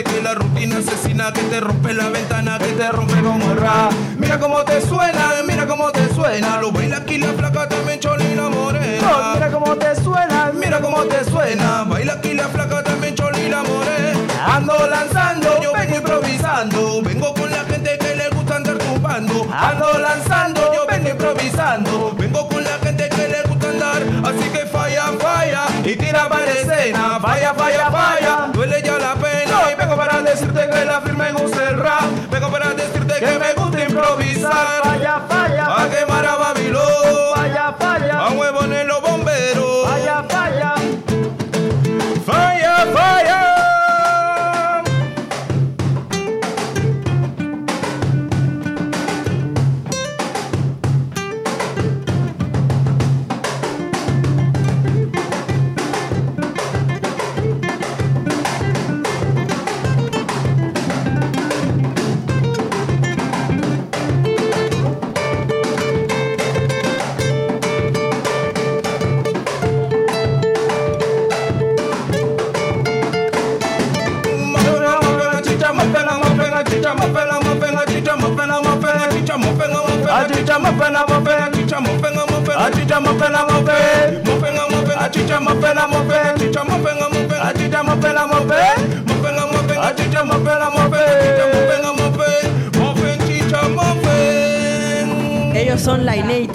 que 0.04 0.22
la 0.22 0.34
rutina 0.34 0.78
asesina 0.78 1.32
que 1.32 1.42
te 1.42 1.60
rompe 1.60 1.92
la 1.92 2.08
ventana, 2.08 2.58
que 2.58 2.72
te 2.72 2.88
rompe 2.90 3.20
como 3.20 3.52
el 3.52 3.56
rap. 3.56 3.92
Mira 4.18 4.38
cómo 4.38 4.62
te 4.64 4.80
suena, 4.80 5.32
mira 5.46 5.66
cómo 5.66 5.90
te 5.90 6.08
suena. 6.14 6.60
Lo 6.60 6.70
baila 6.70 6.98
aquí 6.98 7.18
la 7.18 7.32
flaca 7.32 7.68
también 7.68 7.98
cholina 7.98 8.48
morena. 8.48 9.10
Oh, 9.10 9.34
mira 9.34 9.50
cómo 9.50 9.76
te 9.76 9.94
suena, 9.96 10.52
mira 10.54 10.80
cómo 10.80 11.02
te 11.04 11.24
suena. 11.24 11.84
Baila 11.84 12.12
aquí 12.14 12.34
la 12.34 12.48
flaca 12.48 12.82
también 12.82 13.14
cholina 13.14 13.62
morena. 13.62 14.18
Ando 14.46 14.74
lanzando, 14.88 15.60
yo 15.62 15.72
vengo 15.72 15.96
improvisando. 15.96 17.02
Vengo 17.02 17.34
con 17.34 17.50
la 17.50 17.64
gente 17.64 17.98
que 17.98 18.14
le 18.16 18.28
gusta 18.30 18.56
andar 18.56 18.78
tumbando. 18.78 19.48
Ando 19.52 19.98
lanzando, 19.98 20.72
yo 20.74 20.86
vengo 20.86 21.08
improvisando. 21.08 22.14
Vengo 22.16 22.48
con 22.48 22.62
la 22.62 22.78
gente 22.84 23.08
que 23.08 23.28
le 23.28 23.42
gusta 23.48 23.68
andar. 23.68 24.02
Así 24.24 24.48
que 24.50 24.66
falla, 24.66 25.12
falla. 25.18 25.77
Y 25.88 25.96
tira 25.96 26.28
para 26.28 26.52
escena. 26.52 27.18
Falla, 27.18 27.54
falla, 27.54 27.90
falla. 27.90 28.50
Duele 28.52 28.82
ya 28.82 28.98
la 28.98 29.14
pena. 29.14 29.72
Y 29.72 29.74
vengo 29.74 29.96
para 29.96 30.20
decirte 30.20 30.68
que 30.68 30.84
la 30.84 31.00
firme 31.00 31.32
gusta 31.32 31.46
el 31.46 31.47
Ellos 95.54 95.80
son 95.80 96.04
la 96.04 96.14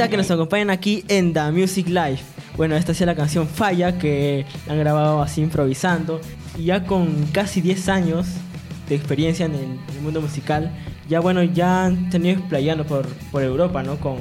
que 0.09 0.17
nos 0.17 0.31
acompañan 0.31 0.69
aquí 0.69 1.03
en 1.07 1.33
The 1.33 1.51
Music 1.51 1.87
Live. 1.87 2.19
Bueno, 2.57 2.75
esta 2.75 2.91
es 2.91 3.01
la 3.01 3.15
canción 3.15 3.47
Falla 3.47 3.97
que 3.97 4.45
han 4.69 4.77
grabado 4.79 5.21
así 5.21 5.41
improvisando. 5.41 6.21
Y 6.57 6.65
ya 6.65 6.85
con 6.85 7.25
casi 7.31 7.61
10 7.61 7.89
años 7.89 8.27
de 8.87 8.95
experiencia 8.95 9.45
en 9.45 9.55
el, 9.55 9.63
en 9.63 9.79
el 9.95 10.01
mundo 10.01 10.21
musical, 10.21 10.71
ya 11.09 11.19
bueno, 11.19 11.43
ya 11.43 11.85
han 11.85 12.09
tenido 12.09 12.39
explayando 12.39 12.85
por, 12.85 13.07
por 13.31 13.43
Europa, 13.43 13.81
¿no? 13.83 13.97
Con, 13.97 14.17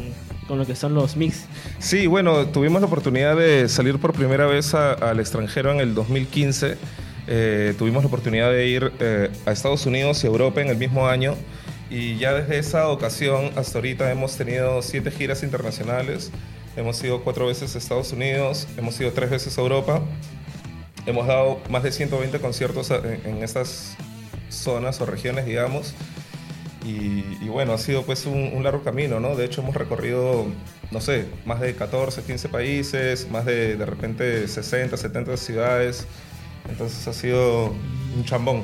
con 0.52 0.58
lo 0.58 0.66
que 0.66 0.76
son 0.76 0.92
los 0.92 1.16
mix. 1.16 1.46
Sí, 1.78 2.06
bueno, 2.06 2.44
tuvimos 2.48 2.82
la 2.82 2.86
oportunidad 2.86 3.34
de 3.36 3.70
salir 3.70 3.98
por 3.98 4.12
primera 4.12 4.44
vez 4.44 4.74
a- 4.74 4.92
al 4.92 5.18
extranjero 5.18 5.72
en 5.72 5.80
el 5.80 5.94
2015. 5.94 6.76
Eh, 7.26 7.72
tuvimos 7.78 8.02
la 8.02 8.08
oportunidad 8.08 8.50
de 8.50 8.66
ir 8.66 8.92
eh, 9.00 9.30
a 9.46 9.52
Estados 9.52 9.86
Unidos 9.86 10.22
y 10.22 10.26
Europa 10.26 10.60
en 10.60 10.68
el 10.68 10.76
mismo 10.76 11.08
año. 11.08 11.36
Y 11.88 12.18
ya 12.18 12.34
desde 12.34 12.58
esa 12.58 12.88
ocasión 12.88 13.50
hasta 13.56 13.78
ahorita 13.78 14.12
hemos 14.12 14.36
tenido 14.36 14.82
siete 14.82 15.10
giras 15.10 15.42
internacionales. 15.42 16.30
Hemos 16.76 17.02
ido 17.02 17.22
cuatro 17.24 17.46
veces 17.46 17.74
a 17.74 17.78
Estados 17.78 18.12
Unidos, 18.12 18.68
hemos 18.76 19.00
ido 19.00 19.10
tres 19.12 19.30
veces 19.30 19.56
a 19.56 19.62
Europa. 19.62 20.02
Hemos 21.06 21.26
dado 21.28 21.60
más 21.70 21.82
de 21.82 21.92
120 21.92 22.40
conciertos 22.40 22.90
en, 22.90 23.22
en 23.24 23.42
estas 23.42 23.96
zonas 24.50 25.00
o 25.00 25.06
regiones, 25.06 25.46
digamos. 25.46 25.94
Y, 26.84 27.38
y 27.40 27.48
bueno, 27.48 27.72
ha 27.72 27.78
sido 27.78 28.02
pues 28.02 28.26
un, 28.26 28.52
un 28.54 28.64
largo 28.64 28.82
camino, 28.82 29.20
¿no? 29.20 29.36
De 29.36 29.44
hecho 29.44 29.62
hemos 29.62 29.74
recorrido, 29.74 30.46
no 30.90 31.00
sé, 31.00 31.26
más 31.44 31.60
de 31.60 31.74
14, 31.74 32.22
15 32.22 32.48
países, 32.48 33.30
más 33.30 33.44
de 33.44 33.76
de 33.76 33.86
repente 33.86 34.48
60, 34.48 34.96
70 34.96 35.36
ciudades. 35.36 36.06
Entonces 36.68 37.06
ha 37.06 37.12
sido 37.12 37.74
un 38.16 38.24
chambón. 38.24 38.62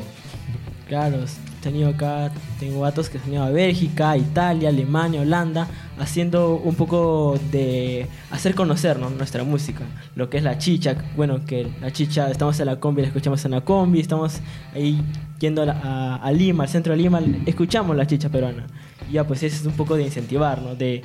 Claro, 0.88 1.18
he 1.18 1.62
tenido 1.62 1.90
acá, 1.90 2.32
tengo 2.58 2.82
datos 2.82 3.10
que 3.10 3.18
he 3.18 3.20
tenido 3.20 3.42
a 3.44 3.50
Bélgica, 3.50 4.16
Italia, 4.16 4.70
Alemania, 4.70 5.20
Holanda, 5.20 5.68
haciendo 5.98 6.54
un 6.54 6.74
poco 6.76 7.38
de 7.52 8.06
hacer 8.30 8.54
conocer 8.54 8.98
¿no? 8.98 9.10
nuestra 9.10 9.44
música, 9.44 9.84
lo 10.14 10.30
que 10.30 10.38
es 10.38 10.42
la 10.42 10.56
chicha, 10.56 10.96
bueno, 11.14 11.44
que 11.44 11.70
la 11.82 11.92
chicha, 11.92 12.30
estamos 12.30 12.58
en 12.60 12.66
la 12.66 12.80
combi, 12.80 13.02
la 13.02 13.08
escuchamos 13.08 13.44
en 13.44 13.50
la 13.50 13.60
combi, 13.60 14.00
estamos 14.00 14.40
ahí 14.74 15.02
yendo 15.38 15.62
a, 15.62 15.66
la- 15.66 15.80
a- 15.82 16.16
a 16.16 16.32
Lima, 16.32 16.64
al 16.64 16.68
centro 16.70 16.92
de 16.92 16.98
Lima, 16.98 17.20
escuchamos 17.46 17.96
la 17.96 18.06
chicha 18.06 18.28
peruana. 18.28 18.66
Ya, 19.10 19.24
pues 19.26 19.42
eso 19.42 19.56
es 19.56 19.66
un 19.66 19.72
poco 19.72 19.96
de 19.96 20.02
incentivar, 20.02 20.60
¿no? 20.60 20.74
De, 20.74 21.02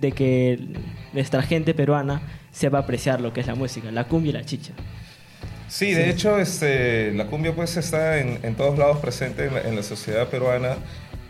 de 0.00 0.12
que 0.12 0.58
nuestra 1.12 1.42
gente 1.42 1.74
peruana 1.74 2.20
sepa 2.52 2.78
apreciar 2.78 3.20
lo 3.20 3.32
que 3.32 3.40
es 3.40 3.46
la 3.46 3.54
música, 3.54 3.90
la 3.90 4.04
cumbia 4.04 4.30
y 4.30 4.32
la 4.34 4.44
chicha. 4.44 4.72
Sí, 5.68 5.92
de 5.92 6.10
hecho, 6.10 6.38
este, 6.38 7.12
la 7.12 7.26
cumbia 7.26 7.54
pues 7.54 7.76
está 7.76 8.18
en, 8.18 8.40
en 8.42 8.54
todos 8.56 8.76
lados 8.78 8.98
presente 8.98 9.46
en 9.46 9.54
la, 9.54 9.60
en 9.62 9.76
la 9.76 9.82
sociedad 9.84 10.26
peruana 10.28 10.76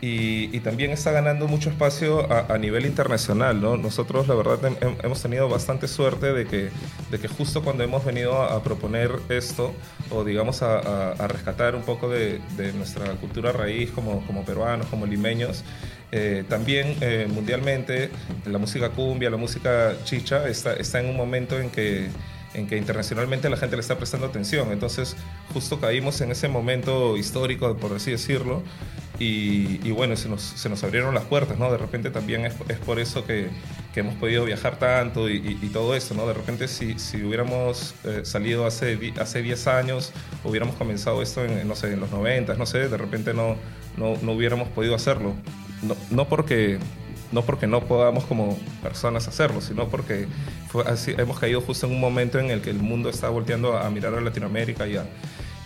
y, 0.01 0.55
y 0.55 0.59
también 0.61 0.91
está 0.91 1.11
ganando 1.11 1.47
mucho 1.47 1.69
espacio 1.69 2.31
a, 2.31 2.51
a 2.53 2.57
nivel 2.57 2.85
internacional, 2.87 3.61
¿no? 3.61 3.77
Nosotros, 3.77 4.27
la 4.27 4.33
verdad, 4.35 4.59
hem- 4.63 4.77
hem- 4.79 4.97
hemos 5.03 5.21
tenido 5.21 5.47
bastante 5.47 5.87
suerte 5.87 6.33
de 6.33 6.47
que, 6.47 6.71
de 7.11 7.19
que 7.19 7.27
justo 7.27 7.63
cuando 7.63 7.83
hemos 7.83 8.03
venido 8.03 8.41
a, 8.41 8.55
a 8.55 8.63
proponer 8.63 9.11
esto, 9.29 9.75
o 10.09 10.23
digamos 10.23 10.63
a, 10.63 10.79
a- 10.79 11.11
a 11.13 11.27
rescatar 11.27 11.75
un 11.75 11.83
poco 11.83 12.09
de, 12.09 12.39
de 12.57 12.73
nuestra 12.73 13.05
cultura 13.15 13.51
raíz 13.51 13.91
como, 13.91 14.25
como 14.25 14.43
peruanos, 14.43 14.87
como 14.87 15.05
limeños, 15.05 15.63
eh, 16.11 16.43
también 16.49 16.97
eh, 17.01 17.27
mundialmente 17.29 18.09
la 18.45 18.57
música 18.57 18.89
cumbia, 18.89 19.29
la 19.29 19.37
música 19.37 19.93
chicha 20.03 20.47
está, 20.47 20.73
está 20.73 20.99
en 20.99 21.07
un 21.09 21.15
momento 21.17 21.59
en 21.59 21.69
que 21.69 22.09
en 22.53 22.67
que 22.67 22.77
internacionalmente 22.77 23.49
la 23.49 23.57
gente 23.57 23.75
le 23.75 23.81
está 23.81 23.97
prestando 23.97 24.27
atención. 24.27 24.71
Entonces, 24.71 25.15
justo 25.53 25.79
caímos 25.79 26.19
en 26.21 26.31
ese 26.31 26.47
momento 26.47 27.17
histórico, 27.17 27.75
por 27.77 27.93
así 27.93 28.11
decirlo, 28.11 28.63
y, 29.19 29.79
y 29.87 29.91
bueno, 29.91 30.15
se 30.15 30.27
nos, 30.29 30.41
se 30.41 30.67
nos 30.67 30.83
abrieron 30.83 31.13
las 31.13 31.25
puertas, 31.25 31.57
¿no? 31.59 31.71
De 31.71 31.77
repente 31.77 32.09
también 32.09 32.45
es, 32.45 32.55
es 32.69 32.77
por 32.79 32.99
eso 32.99 33.23
que, 33.25 33.49
que 33.93 33.99
hemos 33.99 34.15
podido 34.15 34.43
viajar 34.45 34.79
tanto 34.79 35.29
y, 35.29 35.37
y- 35.37 35.59
y 35.65 35.69
todo 35.69 35.95
eso, 35.95 36.15
¿no? 36.15 36.25
De 36.27 36.33
repente 36.33 36.67
si, 36.67 36.97
si 36.97 37.23
hubiéramos 37.23 37.93
eh, 38.03 38.21
salido 38.23 38.65
hace, 38.65 38.97
hace 39.19 39.41
10 39.43 39.67
años, 39.67 40.11
hubiéramos 40.43 40.75
comenzado 40.75 41.21
esto 41.21 41.45
en, 41.45 41.67
no 41.67 41.75
sé, 41.75 41.93
en 41.93 41.99
los 41.99 42.09
90, 42.11 42.55
no 42.55 42.65
sé, 42.65 42.89
de 42.89 42.97
repente 42.97 43.33
no, 43.33 43.57
no, 43.97 44.15
no 44.23 44.31
hubiéramos 44.31 44.69
podido 44.69 44.95
hacerlo. 44.95 45.33
No, 45.83 45.95
no 46.09 46.27
porque 46.27 46.79
no 47.31 47.43
porque 47.43 47.65
no 47.65 47.79
podamos 47.85 48.25
como 48.25 48.57
personas 48.83 49.27
hacerlo, 49.29 49.61
sino 49.61 49.87
porque 49.87 50.27
fue 50.71 50.83
así, 50.87 51.13
hemos 51.17 51.37
caído 51.39 51.61
justo 51.61 51.85
en 51.87 51.93
un 51.93 51.99
momento 51.99 52.39
en 52.39 52.49
el 52.51 52.61
que 52.61 52.69
el 52.69 52.79
mundo 52.79 53.09
está 53.09 53.29
volteando 53.29 53.77
a, 53.77 53.85
a 53.87 53.89
mirar 53.89 54.13
a 54.15 54.21
Latinoamérica 54.21 54.87
y, 54.87 54.95
a- 54.97 55.05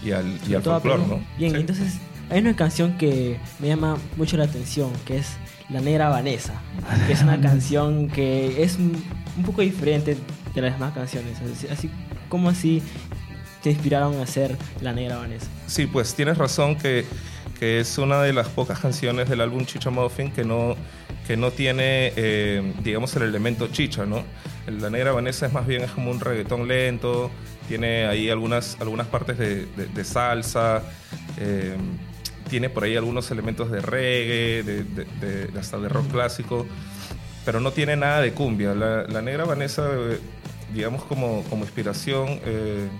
y 0.04 0.12
al, 0.12 0.40
y 0.48 0.54
al 0.56 0.64
folclore. 0.64 1.04
¿no? 1.08 1.22
Bien, 1.38 1.52
Sí. 1.54 1.58
entonces 1.60 1.94
hay 2.30 2.40
una 2.42 2.56
canción 2.56 2.98
que 2.98 3.38
me 3.60 3.68
llama 3.68 3.98
mucho 4.18 4.36
la 4.38 4.46
atención, 4.46 4.90
que 5.06 5.18
es 5.18 5.34
La 5.70 5.80
Negra 5.82 6.10
Vanessa, 6.10 6.60
que 7.08 7.14
es 7.14 7.22
una 7.22 7.40
canción 7.50 8.08
que 8.10 8.64
es 8.64 8.76
un, 8.78 9.02
un 9.38 9.44
poco 9.44 9.62
diferente 9.62 10.18
de 10.56 10.62
las 10.62 10.74
demás 10.74 10.94
canciones. 10.94 11.38
Así, 11.42 11.68
así 11.68 11.90
como 12.30 12.50
así 12.50 12.82
te 13.62 13.72
inspiraron 13.72 14.18
a 14.20 14.24
hacer 14.24 14.56
La 14.82 14.92
Negra 14.94 15.18
Vanessa. 15.18 15.48
Sí, 15.68 15.86
pues 15.88 16.14
tienes 16.16 16.38
razón 16.38 16.76
que, 16.76 17.06
que 17.60 17.80
es 17.80 17.98
una 17.98 18.22
de 18.22 18.34
las 18.34 18.48
pocas 18.50 18.80
canciones 18.80 19.30
del 19.30 19.42
álbum 19.42 19.66
Chicha 19.66 19.90
Muffin 19.90 20.32
que 20.32 20.44
no, 20.44 20.76
que 21.26 21.38
no 21.38 21.52
tiene, 21.52 22.14
eh, 22.16 22.74
digamos, 22.84 23.16
el 23.16 23.24
elemento 23.24 23.68
chicha, 23.68 24.06
¿no? 24.06 24.24
La 24.68 24.90
Negra 24.90 25.12
Vanessa 25.12 25.46
es 25.48 25.54
más 25.54 25.66
bien 25.66 25.86
como 25.94 26.12
un 26.12 26.20
reggaetón 26.20 26.68
lento, 26.68 27.32
tiene 27.68 28.06
ahí 28.06 28.30
algunas, 28.30 28.78
algunas 28.80 29.08
partes 29.08 29.38
de, 29.38 30.04
salsa, 30.04 30.84
eh, 31.40 31.76
tiene 32.50 32.70
por 32.70 32.84
ahí 32.84 32.96
algunos 32.96 33.30
elementos 33.32 33.72
de 33.72 33.82
reggae, 33.82 34.64
de, 34.64 35.50
hasta 35.60 35.80
de 35.80 35.90
rock 35.90 36.12
clásico, 36.12 36.68
pero 37.44 37.60
no 37.60 37.72
tiene 37.72 37.96
nada 37.96 38.22
de 38.22 38.34
cumbia. 38.34 38.76
La, 38.76 39.22
Negra 39.22 39.46
Vanessa, 39.46 39.88
eh, 39.94 40.20
digamos, 40.74 41.04
como, 41.06 41.44
como 41.50 41.64
inspiración, 41.64 42.40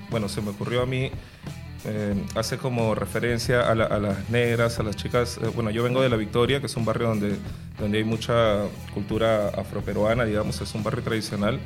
bueno, 0.10 0.30
se 0.30 0.42
me 0.42 0.50
ocurrió 0.50 0.82
a 0.82 0.86
mí 0.86 1.12
eh, 1.86 2.16
hace 2.36 2.58
como 2.58 2.96
referencia 2.96 3.70
a, 3.70 3.76
la- 3.76 3.86
a 3.86 4.00
las 4.00 4.30
negras, 4.30 4.80
a 4.80 4.84
las 4.84 4.96
chicas. 4.96 5.38
eh, 5.42 5.48
bueno, 5.54 5.70
yo 5.70 5.84
vengo 5.84 6.02
de 6.02 6.10
La 6.10 6.16
Victoria, 6.18 6.60
que 6.60 6.66
es 6.66 6.76
un 6.76 6.86
barrio 6.86 7.08
donde, 7.10 7.36
donde 7.80 7.98
hay 8.00 8.04
mucha 8.04 8.64
cultura 8.94 9.50
afroperuana, 9.50 10.26
digamos, 10.26 10.60
es 10.62 10.74
un 10.76 10.84
barrio 10.84 11.04
tradicional. 11.04 11.60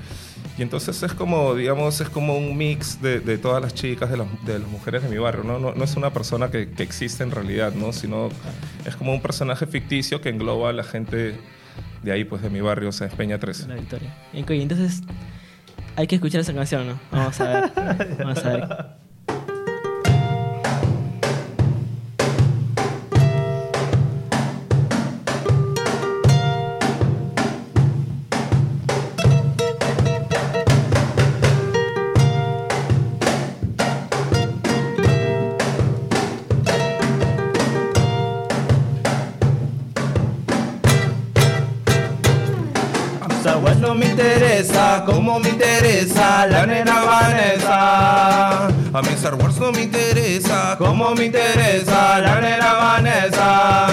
Y 0.57 0.61
entonces 0.61 1.01
es 1.03 1.13
como, 1.13 1.55
digamos, 1.55 2.01
es 2.01 2.09
como 2.09 2.37
un 2.37 2.57
mix 2.57 3.01
de, 3.01 3.19
de 3.21 3.37
todas 3.37 3.61
las 3.61 3.73
chicas, 3.73 4.09
de 4.09 4.17
las, 4.17 4.27
de 4.45 4.59
las 4.59 4.67
mujeres 4.67 5.03
de 5.03 5.09
mi 5.09 5.17
barrio. 5.17 5.43
¿no? 5.43 5.57
No, 5.59 5.73
no 5.73 5.83
es 5.83 5.95
una 5.95 6.11
persona 6.11 6.49
que, 6.51 6.69
que 6.69 6.83
existe 6.83 7.23
en 7.23 7.31
realidad, 7.31 7.73
¿no? 7.73 7.93
sino 7.93 8.29
es 8.85 8.95
como 8.95 9.13
un 9.13 9.21
personaje 9.21 9.65
ficticio 9.67 10.19
que 10.21 10.29
engloba 10.29 10.69
a 10.69 10.73
la 10.73 10.83
gente 10.83 11.35
de 12.03 12.11
ahí, 12.11 12.23
pues 12.25 12.41
de 12.41 12.49
mi 12.49 12.61
barrio, 12.61 12.89
o 12.89 12.91
sea, 12.91 13.07
es 13.07 13.13
Peña 13.13 13.37
13. 13.39 13.67
La 13.67 13.75
victoria. 13.75 14.13
Entonces 14.33 15.01
hay 15.95 16.07
que 16.07 16.15
escuchar 16.15 16.41
esa 16.41 16.53
canción, 16.53 16.87
¿no? 16.87 16.99
Vamos 17.11 17.39
a 17.41 17.43
ver. 17.49 17.71
Vamos 18.19 18.45
a 18.45 18.49
ver. 18.49 18.98
A 48.91 49.01
mí 49.03 49.09
Star 49.15 49.35
Wars 49.35 49.57
no 49.59 49.71
me 49.71 49.83
interesa, 49.83 50.75
como 50.77 51.13
me 51.13 51.25
interesa 51.25 52.19
la 52.19 52.41
nena 52.41 52.73
Vanessa. 52.73 53.87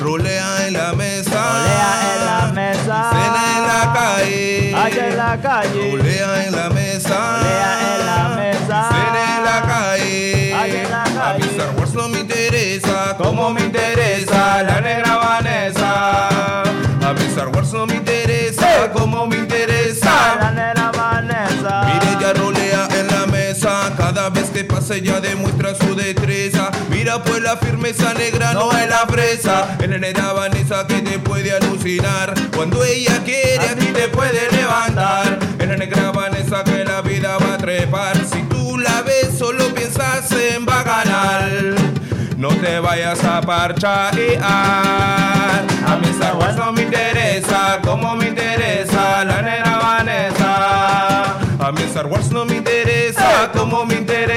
Rulea 0.00 0.66
en 0.66 0.72
la 0.72 0.92
mesa. 0.94 1.42
Rolea 1.60 2.14
en 2.14 2.24
la 2.26 2.52
mesa. 2.54 3.10
Cena 3.10 3.42
en 3.56 3.66
la 3.66 3.92
calle. 3.92 4.74
Allá 4.74 5.08
en 5.08 5.16
la 5.16 5.36
calle. 5.40 5.90
Rulea 5.90 6.46
en 6.46 6.56
la 6.56 6.70
mesa. 6.70 7.36
Rolea 7.40 7.94
en 7.94 8.06
la 8.06 8.28
mesa. 8.36 8.88
Cena 8.88 9.36
en 9.36 9.44
la 9.44 9.62
calle. 9.68 10.54
Allá 10.54 10.82
en 10.82 10.90
la 10.90 11.02
A 11.02 11.34
mí 11.34 11.40
calle. 11.40 11.50
Star 11.50 11.70
Wars 11.76 11.94
no 11.94 12.08
me 12.08 12.20
interesa, 12.20 13.16
como 13.18 13.50
me 13.50 13.60
interesa 13.60 14.62
la 14.62 14.80
negra 14.80 15.16
Vanessa. 15.16 16.60
A 16.62 17.12
mí 17.12 17.24
Star 17.28 17.48
Wars 17.48 17.72
no 17.74 17.86
me 17.86 17.96
interesa, 17.96 18.90
como 18.94 19.26
me 19.26 19.36
La 19.36 19.42
interesa. 19.42 20.50
nena 20.54 20.90
Vanessa. 20.90 21.82
Mire, 21.84 22.16
ella 22.18 22.32
rolea 22.32 22.59
ella 24.96 25.20
demuestra 25.20 25.74
su 25.74 25.94
destreza. 25.94 26.70
Mira, 26.90 27.22
pues 27.22 27.40
la 27.42 27.56
firmeza 27.56 28.12
negra 28.14 28.52
no 28.52 28.70
es 28.72 28.88
la 28.88 29.06
fresa. 29.06 29.76
En 29.80 30.00
nena 30.00 30.32
Vanessa 30.32 30.86
que 30.86 31.00
te 31.00 31.18
puede 31.18 31.52
alucinar. 31.52 32.34
Cuando 32.54 32.82
ella 32.84 33.22
quiere, 33.24 33.68
a 33.68 33.74
ti 33.74 33.86
te 33.86 34.08
puede 34.08 34.50
levantar. 34.50 35.38
En 35.58 35.78
negra 35.78 36.10
Vanessa 36.10 36.64
que 36.64 36.84
la 36.84 37.02
vida 37.02 37.38
va 37.38 37.54
a 37.54 37.58
trepar. 37.58 38.16
Si 38.24 38.42
tú 38.44 38.78
la 38.78 39.02
ves, 39.02 39.38
solo 39.38 39.72
piensas 39.74 40.30
en 40.32 40.66
bacanal. 40.66 41.76
No 42.36 42.48
te 42.48 42.80
vayas 42.80 43.22
a 43.24 43.40
parchar. 43.40 44.14
A 44.42 45.98
mí 46.00 46.08
Star 46.10 46.36
Wars 46.36 46.56
no 46.56 46.72
me 46.72 46.82
interesa, 46.82 47.78
como 47.82 48.16
me 48.16 48.28
interesa 48.28 49.24
la 49.24 49.42
nena 49.42 49.78
Vanessa. 49.78 51.38
A 51.58 51.72
mí 51.72 51.82
Wars 52.08 52.30
no 52.32 52.44
me 52.46 52.56
interesa, 52.56 53.50
como 53.52 53.84
me 53.84 53.94
interesa 53.94 54.29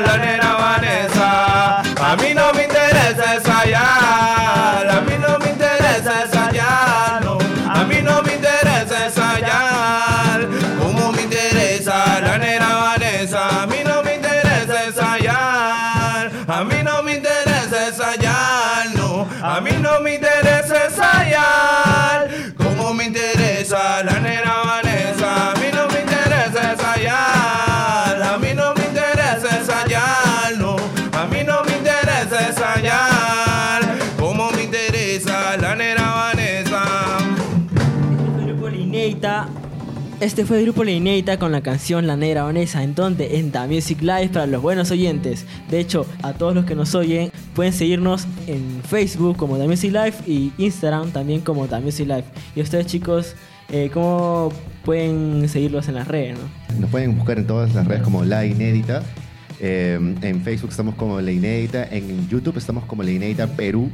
la 0.00 0.47
Este 40.20 40.44
fue 40.44 40.58
el 40.58 40.64
grupo 40.64 40.82
Lineita 40.82 41.38
con 41.38 41.52
la 41.52 41.60
canción 41.60 42.08
La 42.08 42.16
Negra 42.16 42.42
Vanessa, 42.42 42.82
en 42.82 42.96
donde 42.96 43.38
en 43.38 43.52
The 43.52 43.68
Music 43.68 44.00
Live 44.00 44.30
para 44.30 44.46
los 44.46 44.60
buenos 44.60 44.90
oyentes. 44.90 45.46
De 45.70 45.78
hecho, 45.78 46.06
a 46.24 46.32
todos 46.32 46.56
los 46.56 46.64
que 46.64 46.74
nos 46.74 46.92
oyen, 46.96 47.30
pueden 47.54 47.72
seguirnos 47.72 48.26
en 48.48 48.82
Facebook 48.82 49.36
como 49.36 49.58
The 49.58 49.68
Music 49.68 49.92
Live 49.92 50.14
y 50.26 50.52
Instagram 50.58 51.12
también 51.12 51.40
como 51.40 51.68
The 51.68 51.78
Music 51.78 52.08
Live. 52.08 52.24
Y 52.56 52.62
ustedes, 52.62 52.86
chicos, 52.86 53.36
eh, 53.68 53.90
¿cómo 53.94 54.52
pueden 54.84 55.48
seguirlos 55.48 55.86
en 55.86 55.94
las 55.94 56.08
redes? 56.08 56.36
No? 56.36 56.80
Nos 56.80 56.90
pueden 56.90 57.16
buscar 57.16 57.38
en 57.38 57.46
todas 57.46 57.72
las 57.72 57.86
redes 57.86 58.02
como 58.02 58.24
La 58.24 58.44
Inédita. 58.44 59.04
Eh, 59.60 60.00
en 60.22 60.42
Facebook 60.42 60.70
estamos 60.70 60.96
como 60.96 61.20
La 61.20 61.30
Inédita. 61.30 61.84
En 61.84 62.28
YouTube 62.28 62.56
estamos 62.56 62.84
como 62.86 63.04
La 63.04 63.12
Inédita 63.12 63.46
Perú. 63.46 63.88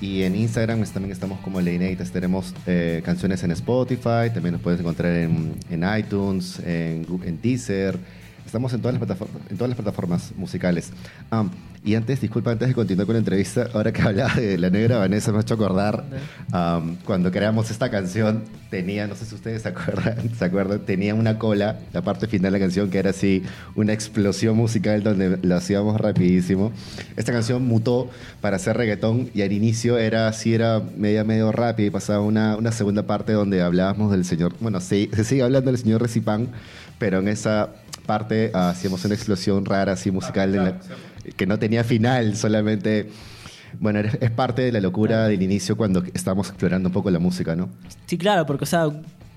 Y 0.00 0.22
en 0.22 0.34
Instagram 0.34 0.84
también 0.84 1.12
estamos 1.12 1.40
como 1.40 1.60
Inédita. 1.60 2.04
Tenemos 2.04 2.54
eh, 2.66 3.02
canciones 3.04 3.42
en 3.42 3.50
Spotify. 3.52 4.30
También 4.32 4.52
nos 4.52 4.62
puedes 4.62 4.80
encontrar 4.80 5.12
en, 5.14 5.54
en 5.70 5.84
iTunes, 5.98 6.58
en, 6.60 7.06
en 7.24 7.40
Deezer. 7.40 7.98
Estamos 8.50 8.72
en 8.72 8.80
todas 8.80 8.94
las 8.94 8.98
plataformas, 8.98 9.42
en 9.48 9.56
todas 9.56 9.68
las 9.68 9.76
plataformas 9.76 10.32
musicales. 10.36 10.90
Ah, 11.30 11.44
y 11.84 11.94
antes, 11.94 12.20
disculpa, 12.20 12.50
antes 12.50 12.66
de 12.66 12.74
continuar 12.74 13.06
con 13.06 13.14
la 13.14 13.20
entrevista, 13.20 13.68
ahora 13.72 13.92
que 13.92 14.02
hablaba 14.02 14.34
de 14.34 14.58
la 14.58 14.70
negra 14.70 14.98
Vanessa, 14.98 15.30
me 15.30 15.38
ha 15.38 15.42
hecho 15.42 15.54
acordar 15.54 16.02
um, 16.52 16.96
cuando 17.04 17.30
creamos 17.30 17.70
esta 17.70 17.92
canción, 17.92 18.42
tenía, 18.68 19.06
no 19.06 19.14
sé 19.14 19.24
si 19.24 19.36
ustedes 19.36 19.62
se 19.62 19.68
acuerdan, 19.68 20.34
se 20.36 20.44
acuerdan, 20.44 20.80
tenía 20.80 21.14
una 21.14 21.38
cola, 21.38 21.78
la 21.92 22.02
parte 22.02 22.26
final 22.26 22.52
de 22.52 22.58
la 22.58 22.64
canción, 22.64 22.90
que 22.90 22.98
era 22.98 23.10
así, 23.10 23.44
una 23.76 23.92
explosión 23.92 24.56
musical 24.56 25.04
donde 25.04 25.38
lo 25.40 25.54
hacíamos 25.54 26.00
rapidísimo. 26.00 26.72
Esta 27.16 27.30
canción 27.30 27.64
mutó 27.64 28.10
para 28.40 28.56
hacer 28.56 28.76
reggaetón 28.76 29.30
y 29.32 29.42
al 29.42 29.52
inicio 29.52 29.96
era 29.96 30.26
así, 30.26 30.54
era 30.54 30.82
media, 30.96 31.22
medio 31.22 31.52
rápido 31.52 31.86
y 31.86 31.90
pasaba 31.90 32.20
una, 32.20 32.56
una 32.56 32.72
segunda 32.72 33.06
parte 33.06 33.30
donde 33.30 33.62
hablábamos 33.62 34.10
del 34.10 34.24
señor, 34.24 34.54
bueno, 34.58 34.80
se, 34.80 35.08
se 35.14 35.22
sigue 35.22 35.42
hablando 35.44 35.70
del 35.70 35.78
señor 35.78 36.02
Recipán, 36.02 36.48
pero 36.98 37.20
en 37.20 37.28
esa 37.28 37.70
parte 38.14 38.50
hacíamos 38.52 39.04
una 39.04 39.14
explosión 39.14 39.64
rara 39.64 39.92
así 39.92 40.10
musical 40.10 40.54
en 40.54 40.64
la- 40.64 40.80
que 41.36 41.46
no 41.46 41.58
tenía 41.58 41.84
final, 41.84 42.36
solamente... 42.36 43.08
Bueno, 43.78 44.00
es 44.00 44.18
es 44.20 44.30
parte 44.32 44.62
de 44.62 44.72
la 44.72 44.80
locura 44.80 45.28
del 45.28 45.40
inicio 45.42 45.76
cuando 45.76 46.02
estamos 46.12 46.48
explorando 46.48 46.88
un 46.88 46.92
poco 46.92 47.08
la 47.10 47.20
música, 47.20 47.54
¿no? 47.54 47.68
Sí, 48.06 48.18
claro, 48.18 48.44
porque, 48.44 48.64
o 48.64 48.66
sea, 48.66 48.88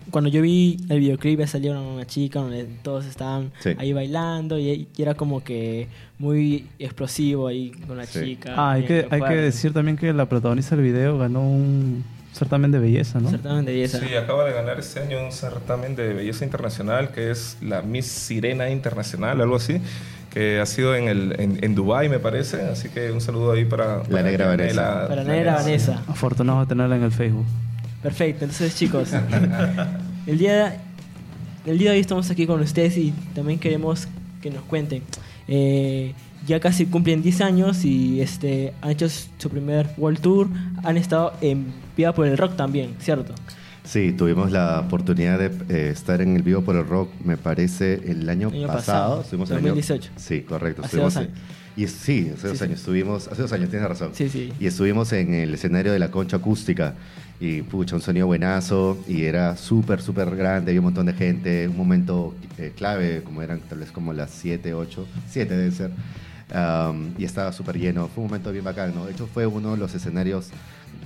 cuando 0.10 0.28
yo 0.32 0.42
vi 0.42 0.78
el 0.90 1.00
videoclip, 1.00 1.46
salió 1.46 1.80
una 1.80 2.06
chica 2.08 2.40
donde 2.40 2.64
todos 2.82 3.06
estaban 3.06 3.52
Sí. 3.60 3.70
ahí 3.78 3.94
bailando 3.94 4.58
y, 4.58 4.88
y 4.98 5.02
era 5.04 5.14
como 5.14 5.44
que 5.44 5.88
muy 6.18 6.66
explosivo 6.80 7.46
ahí 7.48 7.70
con 7.88 7.96
la 7.98 8.06
Sí. 8.08 8.20
chica. 8.26 8.54
Ah, 8.58 8.72
hay 8.72 8.86
que, 8.86 9.06
hay 9.12 9.22
que 9.22 9.36
decir 9.36 9.72
también 9.72 9.98
que 9.98 10.12
la 10.14 10.26
protagonista 10.28 10.76
del 10.76 10.84
video 10.86 11.20
ganó 11.20 11.42
un 11.48 12.04
certamen 12.34 12.72
de 12.72 12.80
belleza, 12.80 13.20
¿no? 13.20 13.30
Certamen 13.30 13.66
de 13.66 13.74
belleza. 13.74 14.00
Sí, 14.00 14.16
acaba 14.16 14.46
de 14.46 14.54
ganar 14.54 14.80
este 14.80 15.00
año 15.00 15.24
un 15.24 15.32
certamen 15.32 15.96
de 15.96 16.14
belleza 16.14 16.44
internacional 16.44 17.10
que 17.10 17.32
es 17.32 17.58
la 17.62 17.82
Miss 17.82 18.08
Sirena 18.08 18.70
Internacional, 18.70 19.40
algo 19.40 19.56
así, 19.56 19.80
que 20.32 20.60
ha 20.60 20.66
sido 20.66 20.96
en, 20.96 21.08
el, 21.08 21.40
en, 21.40 21.64
en 21.64 21.76
Dubái, 21.76 22.10
me 22.10 22.20
parece. 22.20 22.62
Así 22.64 22.90
que 22.90 23.12
un 23.12 23.22
saludo 23.22 23.52
ahí 23.52 23.66
para... 23.66 24.04
para 24.04 24.24
negra 24.24 24.48
Vanessa. 24.48 25.08
Para 25.08 25.24
la 25.24 25.34
negra 25.34 25.56
Vanessa. 25.56 26.04
Afortunado 26.08 26.62
de 26.62 26.66
tenerla 26.66 26.96
en 26.96 27.04
el 27.04 27.12
Facebook. 27.12 27.46
Perfecto, 28.02 28.44
entonces 28.44 28.76
chicos, 28.76 29.12
el 30.28 30.38
día, 30.38 30.82
el 31.66 31.78
día 31.78 31.92
de 31.92 31.96
hoy 31.96 32.02
estamos 32.02 32.30
aquí 32.30 32.46
con 32.46 32.60
ustedes 32.60 32.98
y 32.98 33.14
también 33.34 33.60
queremos 33.60 34.08
que 34.42 34.50
nos 34.50 34.64
cuenten. 34.64 35.04
Eh, 35.48 36.14
ya 36.48 36.60
casi 36.60 36.86
cumplen 36.86 37.22
10 37.22 37.42
años 37.42 37.86
y 37.86 38.22
este, 38.22 38.74
han 38.82 38.92
hecho 38.92 39.08
su 39.10 39.50
primer 39.50 39.90
World 39.98 40.20
Tour, 40.20 40.48
han 40.84 40.98
estado 40.98 41.34
en 41.42 41.68
Viva 41.96 42.14
por 42.14 42.28
el 42.28 42.38
Rock 42.38 42.56
también, 42.56 42.96
¿cierto? 43.00 43.34
Sí, 43.84 44.14
tuvimos 44.14 44.52
la 44.52 44.80
oportunidad 44.80 45.38
de 45.40 45.52
eh, 45.70 45.90
estar 45.92 46.22
en 46.22 46.36
el 46.38 46.42
Vivo 46.42 46.62
por 46.62 46.76
el 46.78 46.86
Rock, 46.88 47.10
me 47.24 47.36
parece, 47.38 47.96
el 48.10 48.28
año, 48.30 48.48
Año 48.50 48.68
pasado. 48.68 48.78
pasado, 48.78 49.22
Estuvimos 49.22 49.52
el 49.52 49.58
año- 49.58 49.68
2018. 49.76 50.12
Sí, 50.16 50.42
correcto. 50.42 50.82
Hace 50.82 50.88
estuvimos 50.98 51.14
dos 51.14 51.24
años. 51.24 51.38
Y 51.76 51.88
sí, 51.88 52.32
hace 52.34 52.48
dos 52.50 52.58
sí. 52.60 52.64
años. 52.64 52.80
Estuvimos, 52.80 53.28
hace 53.28 53.42
dos 53.42 53.52
años, 53.52 53.70
tienes 53.70 53.90
razón. 53.90 54.12
Sí, 54.14 54.30
sí. 54.30 54.54
Y 54.60 54.68
estuvimos 54.68 55.12
en 55.12 55.34
el 55.34 55.54
escenario 55.54 55.92
de 55.92 56.00
la 56.00 56.12
concha 56.12 56.38
acústica. 56.38 56.94
Y 57.40 57.64
pucha, 57.64 57.96
un 57.96 58.02
sonido 58.02 58.28
buenazo. 58.28 58.98
Y 59.08 59.24
era 59.24 59.58
súper, 59.58 60.00
súper 60.02 60.34
grande. 60.36 60.72
Había 60.72 60.80
un 60.80 60.86
montón 60.86 61.08
de 61.08 61.14
gente. 61.14 61.68
Un 61.68 61.76
momento 61.76 62.36
eh, 62.60 62.72
clave, 62.78 63.22
como 63.24 63.42
eran 63.42 63.60
tal 63.62 63.80
vez 63.80 63.92
como 63.92 64.14
las 64.14 64.30
7, 64.32 64.74
8. 64.74 65.08
7 65.30 65.58
debe 65.58 65.72
ser. 65.72 65.92
Um, 66.54 67.16
y 67.18 67.26
estaba 67.26 67.52
súper 67.52 67.80
lleno. 67.80 68.08
Fue 68.08 68.24
un 68.24 68.30
momento 68.30 68.52
bien 68.52 68.64
bacán, 68.64 68.94
¿no? 68.94 69.06
De 69.06 69.12
hecho, 69.12 69.28
fue 69.28 69.48
uno 69.48 69.72
de 69.72 69.78
los 69.78 69.96
escenarios 69.96 70.50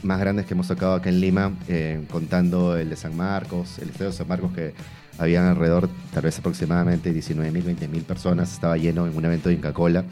más 0.04 0.20
grandes 0.20 0.46
que 0.46 0.54
hemos 0.54 0.68
tocado 0.68 0.94
acá 0.94 1.10
en 1.10 1.22
Lima, 1.22 1.54
eh, 1.70 2.04
contando 2.12 2.78
el 2.78 2.90
de 2.90 2.96
San 2.98 3.16
Marcos, 3.16 3.80
el 3.80 3.90
estadio 3.90 4.12
de 4.12 4.18
San 4.18 4.28
Marcos, 4.28 4.52
que 4.54 4.74
habían 5.18 5.46
alrededor, 5.46 5.90
tal 6.14 6.24
vez 6.24 6.38
aproximadamente 6.38 7.14
19.000, 7.14 7.64
20.000 7.64 8.04
personas. 8.04 8.52
Estaba 8.52 8.78
lleno 8.78 9.08
en 9.08 9.16
un 9.16 9.24
evento 9.24 9.48
de 9.48 9.56
Inca 9.56 9.72
Cola. 9.72 10.04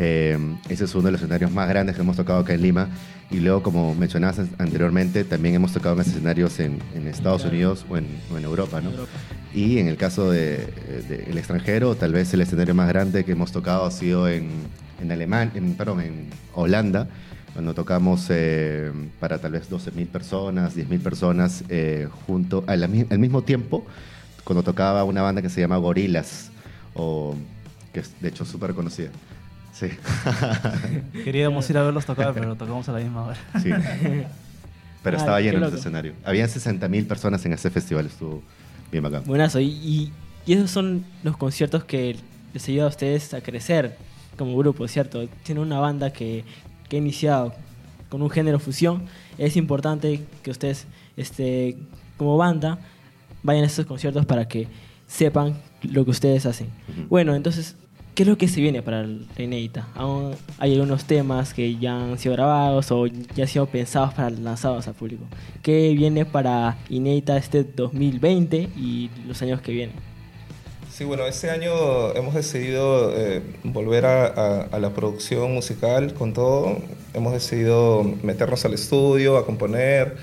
Eh, 0.00 0.38
ese 0.68 0.84
es 0.84 0.94
uno 0.94 1.06
de 1.06 1.12
los 1.12 1.20
escenarios 1.20 1.50
más 1.50 1.68
grandes 1.68 1.96
que 1.96 2.02
hemos 2.02 2.16
tocado 2.16 2.38
acá 2.38 2.54
en 2.54 2.62
Lima. 2.62 2.88
Y 3.30 3.40
luego, 3.40 3.62
como 3.62 3.94
mencionabas 3.94 4.38
an- 4.38 4.50
anteriormente, 4.58 5.24
también 5.24 5.56
hemos 5.56 5.72
tocado 5.72 5.96
en 5.96 6.00
escenarios 6.02 6.60
en, 6.60 6.78
en 6.94 7.08
Estados 7.08 7.42
Claro. 7.42 7.56
Unidos 7.56 7.84
o 7.90 7.96
en, 7.98 8.06
o 8.32 8.38
en 8.38 8.44
Europa, 8.44 8.80
¿no? 8.80 8.90
Europa. 8.90 9.10
Y 9.52 9.78
en 9.78 9.88
el 9.88 9.96
caso 9.96 10.30
del 10.30 10.58
de, 11.08 11.24
el 11.28 11.36
extranjero, 11.36 11.94
tal 11.96 12.12
vez 12.12 12.32
el 12.32 12.40
escenario 12.42 12.74
más 12.74 12.88
grande 12.88 13.24
que 13.24 13.32
hemos 13.32 13.50
tocado 13.50 13.84
ha 13.84 13.90
sido 13.90 14.28
en, 14.28 14.48
en 15.02 15.10
Alemania, 15.12 15.52
en, 15.56 15.74
perdón, 15.74 16.00
en 16.00 16.26
Holanda, 16.54 17.08
cuando 17.54 17.74
tocamos 17.74 18.26
eh, 18.30 18.92
para 19.18 19.38
tal 19.38 19.52
vez 19.52 19.68
12.000 19.68 20.06
personas, 20.06 20.76
10.000 20.76 21.00
personas, 21.00 21.64
eh, 21.70 22.08
junto 22.26 22.62
al, 22.68 22.84
al 22.84 23.18
mismo 23.18 23.42
tiempo, 23.42 23.84
cuando 24.44 24.62
tocaba 24.62 25.02
una 25.04 25.22
banda 25.22 25.42
que 25.42 25.48
se 25.50 25.60
llama 25.60 25.76
Gorilas, 25.78 26.50
o 26.94 27.34
que 27.92 28.00
es 28.00 28.12
de 28.20 28.28
hecho 28.28 28.44
súper 28.44 28.74
conocida. 28.74 29.10
Sí. 29.72 29.88
Queríamos 31.24 31.68
ir 31.70 31.78
a 31.78 31.82
verlos 31.82 32.04
tocar, 32.06 32.34
pero 32.34 32.56
tocamos 32.56 32.88
a 32.88 32.92
la 32.92 32.98
misma 32.98 33.24
hora. 33.26 33.38
Sí. 33.62 33.70
pero 35.02 35.16
Ah, 35.16 35.20
estaba 35.20 35.40
lleno 35.40 35.66
el 35.66 35.74
escenario. 35.74 36.14
Habían 36.24 36.48
60.000 36.48 37.06
personas 37.06 37.44
en 37.46 37.52
ese 37.52 37.70
festival, 37.70 38.06
estuvo 38.06 38.42
bien 38.90 39.02
bacán. 39.04 39.24
Buenazo. 39.24 39.60
Y, 39.60 39.68
y, 39.68 40.12
y 40.46 40.52
esos 40.54 40.70
son 40.70 41.04
los 41.22 41.36
conciertos 41.36 41.84
que 41.84 42.16
les 42.52 42.68
ayuda 42.68 42.86
a 42.86 42.88
ustedes 42.88 43.34
a 43.34 43.40
crecer 43.40 43.96
como 44.36 44.56
grupo, 44.56 44.86
¿cierto? 44.88 45.26
Tienen 45.42 45.62
una 45.64 45.78
banda 45.78 46.12
que, 46.12 46.44
que 46.88 46.96
ha 46.96 46.98
iniciado 46.98 47.54
con 48.08 48.22
un 48.22 48.30
género 48.30 48.58
fusión. 48.58 49.04
Es 49.36 49.56
importante 49.56 50.22
que 50.42 50.50
ustedes, 50.50 50.86
este, 51.16 51.76
como 52.16 52.36
banda, 52.36 52.78
vayan 53.42 53.64
a 53.64 53.66
esos 53.66 53.86
conciertos 53.86 54.26
para 54.26 54.48
que 54.48 54.68
sepan 55.06 55.56
lo 55.82 56.04
que 56.04 56.10
ustedes 56.10 56.46
hacen. 56.46 56.68
Bueno, 57.08 57.34
entonces, 57.34 57.76
¿qué 58.18 58.24
es 58.24 58.28
lo 58.28 58.36
que 58.36 58.48
se 58.48 58.60
viene 58.60 58.82
para 58.82 59.04
la 59.04 59.16
inédita? 59.38 59.86
Hay 60.58 60.72
algunos 60.74 61.04
temas 61.04 61.54
que 61.54 61.76
ya 61.76 61.94
han 62.02 62.18
sido 62.18 62.34
grabados 62.34 62.90
o 62.90 63.06
ya 63.06 63.44
han 63.44 63.48
sido 63.48 63.66
pensados 63.66 64.12
para 64.12 64.28
lanzados 64.30 64.88
al 64.88 64.94
público. 64.94 65.22
¿Qué 65.62 65.94
viene 65.96 66.26
para 66.26 66.78
inédita 66.88 67.36
este 67.36 67.62
2020 67.62 68.56
y 68.76 69.08
los 69.28 69.40
años 69.42 69.60
que 69.60 69.70
vienen? 69.70 69.94
Sí, 70.90 71.04
bueno, 71.04 71.26
este 71.26 71.48
año 71.48 72.12
hemos 72.16 72.34
decidido 72.34 73.12
eh, 73.16 73.40
volver 73.62 74.04
a, 74.04 74.26
a- 74.26 74.62
a 74.62 74.78
la 74.80 74.92
producción 74.94 75.54
musical 75.54 76.12
con 76.14 76.32
todo. 76.32 76.76
Hemos 77.14 77.32
decidido 77.32 78.02
meternos 78.24 78.64
al 78.64 78.74
estudio, 78.74 79.36
a 79.36 79.46
componer, 79.46 80.16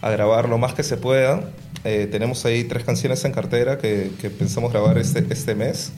a 0.00 0.08
grabar 0.08 0.48
lo 0.48 0.56
más 0.56 0.72
que 0.72 0.82
se 0.82 0.96
pueda. 0.96 1.42
Eh, 1.84 2.08
tenemos 2.10 2.42
ahí 2.46 2.64
tres 2.64 2.84
canciones 2.84 3.22
en 3.26 3.32
cartera 3.32 3.76
que, 3.76 4.12
que 4.18 4.30
pensamos 4.30 4.72
grabar 4.72 4.96
este, 4.96 5.26
este 5.28 5.54
mes. 5.54 5.92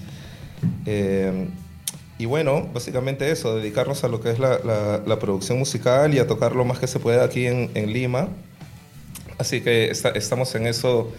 Eh, 0.87 1.49
y 2.19 2.25
bueno, 2.25 2.67
básicamente 2.73 3.31
eso, 3.31 3.57
dedicarnos 3.57 4.03
a 4.05 4.09
lo 4.09 4.21
que 4.21 4.31
es 4.31 4.39
la, 4.39 4.59
la- 4.65 5.03
la 5.07 5.19
producción 5.19 5.59
musical 5.59 6.15
y 6.15 6.19
a 6.19 6.27
tocar 6.27 6.57
lo 6.57 6.65
más 6.65 6.79
que 6.79 6.87
se 6.87 6.99
pueda 6.99 7.25
aquí 7.25 7.47
en, 7.47 7.71
en 7.75 7.93
Lima. 7.93 8.29
Así 9.39 9.61
que 9.61 9.91
está- 9.91 10.11
estamos 10.11 10.55
en 10.55 10.67
eso 10.67 11.13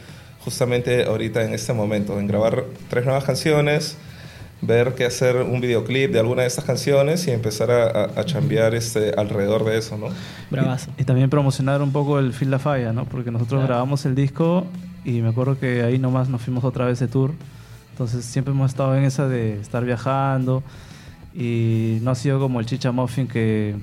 justamente 0.43 1.04
ahorita 1.06 1.43
en 1.43 1.54
este 1.54 1.73
momento, 1.73 2.19
en 2.19 2.26
grabar 2.28 2.63
tres 2.89 3.06
nuevas 3.06 3.26
canciones, 3.26 3.97
ver 4.62 4.95
qué 4.95 5.06
hacer 5.06 5.36
un 5.36 5.62
videoclip 5.62 6.12
de 6.12 6.19
alguna 6.19 6.41
de 6.41 6.47
estas 6.47 6.63
canciones 6.65 7.28
y 7.28 7.32
empezar 7.32 7.69
a, 7.69 7.84
a, 7.89 8.04
a 8.21 8.26
chambear 8.26 8.73
este, 8.73 9.12
alrededor 9.15 9.65
de 9.65 9.78
eso, 9.78 9.97
¿no? 10.00 10.08
Bravazo. 10.50 10.89
Y 10.97 11.04
también 11.04 11.30
promocionar 11.30 11.82
un 11.84 11.91
poco 11.91 12.17
el 12.17 12.34
Feel 12.34 12.50
La 12.50 12.58
Falla, 12.60 12.91
¿no? 12.91 13.06
Porque 13.06 13.30
nosotros 13.30 13.60
Claro. 13.60 13.67
grabamos 13.67 14.04
el 14.08 14.15
disco 14.15 14.65
y 15.06 15.21
me 15.21 15.30
acuerdo 15.30 15.60
que 15.60 15.84
ahí 15.84 16.00
nomás 16.00 16.28
nos 16.30 16.41
fuimos 16.41 16.63
otra 16.63 16.86
vez 16.86 16.97
de 17.00 17.08
tour. 17.08 17.34
Entonces 17.97 18.25
siempre 18.25 18.53
hemos 18.53 18.69
estado 18.69 18.95
en 18.95 19.05
esa 19.05 19.27
de 19.27 19.60
estar 19.60 19.83
viajando 19.83 20.62
y 21.33 21.97
no 22.03 22.12
ha 22.12 22.15
sido 22.15 22.39
como 22.39 22.60
el 22.60 22.67
Chicha 22.67 22.91
Muffin 22.91 23.27
que 23.27 23.75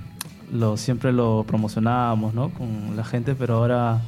lo, 0.53 0.77
siempre 0.77 1.13
lo 1.13 1.43
promocionábamos, 1.49 2.33
¿no? 2.33 2.51
Con 2.51 2.95
la 2.95 3.03
gente, 3.03 3.35
pero 3.35 3.57
ahora 3.57 4.03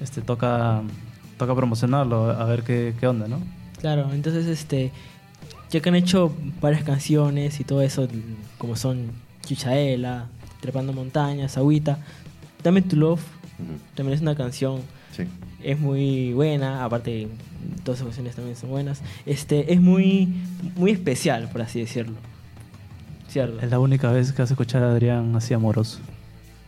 este, 0.00 0.20
toca, 0.20 0.82
toca 1.38 1.54
promocionarlo, 1.54 2.30
a 2.30 2.44
ver 2.46 2.64
qué, 2.64 2.96
qué 2.98 3.06
onda, 3.06 3.28
¿no? 3.28 3.38
Claro, 3.78 4.12
entonces 4.12 4.48
este 4.48 4.90
ya 5.70 5.78
que 5.78 5.90
han 5.90 5.94
hecho 5.94 6.34
varias 6.60 6.82
canciones 6.82 7.60
y 7.60 7.62
todo 7.62 7.82
eso, 7.82 8.08
como 8.58 8.74
son 8.74 9.12
Chichaela, 9.42 10.26
Trepando 10.60 10.92
Montañas, 10.92 11.56
Agüita, 11.56 12.00
Dame 12.64 12.82
Tu 12.82 12.96
Love, 12.96 13.22
también 13.94 14.16
es 14.16 14.22
una 14.22 14.34
canción, 14.34 14.80
Sí. 15.12 15.22
Es 15.66 15.80
muy 15.80 16.32
buena, 16.32 16.84
aparte 16.84 17.28
todas 17.82 17.98
sus 17.98 18.06
canciones 18.06 18.36
también 18.36 18.56
son 18.56 18.70
buenas, 18.70 19.00
este 19.26 19.72
es 19.72 19.80
muy, 19.80 20.28
muy 20.76 20.92
especial, 20.92 21.48
por 21.50 21.62
así 21.62 21.80
decirlo. 21.80 22.16
¿Cierto? 23.28 23.60
Es 23.60 23.70
la 23.70 23.80
única 23.80 24.10
vez 24.12 24.32
que 24.32 24.42
hace 24.42 24.54
escuchar 24.54 24.84
a 24.84 24.90
Adrián 24.90 25.34
así 25.34 25.52
amoroso. 25.52 25.98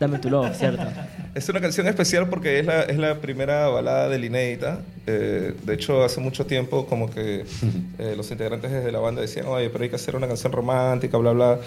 Dame 0.00 0.18
Tu 0.18 0.30
Love, 0.30 0.54
¿cierto? 0.56 0.82
Es 1.34 1.48
una 1.48 1.61
canción 1.61 1.87
especial 1.88 2.28
porque 2.28 2.61
es 2.61 2.66
la, 2.66 2.82
es 2.82 2.98
la 2.98 3.20
primera 3.20 3.68
balada 3.68 4.08
del 4.08 4.24
Inédita. 4.24 4.80
Eh, 5.06 5.54
de 5.62 5.74
hecho, 5.74 6.04
hace 6.04 6.20
mucho 6.20 6.46
tiempo 6.46 6.87
como 6.87 7.11
que 7.11 7.44
eh, 7.98 8.14
los 8.16 8.30
integrantes 8.30 8.70
de 8.70 8.92
la 8.92 9.00
banda 9.00 9.22
decían, 9.22 9.46
oye, 9.46 9.70
pero 9.70 9.84
hay 9.84 9.90
que 9.90 9.96
hacer 9.96 10.14
una 10.14 10.28
canción 10.28 10.52
romántica, 10.52 11.16
bla, 11.18 11.32
bla. 11.32 11.58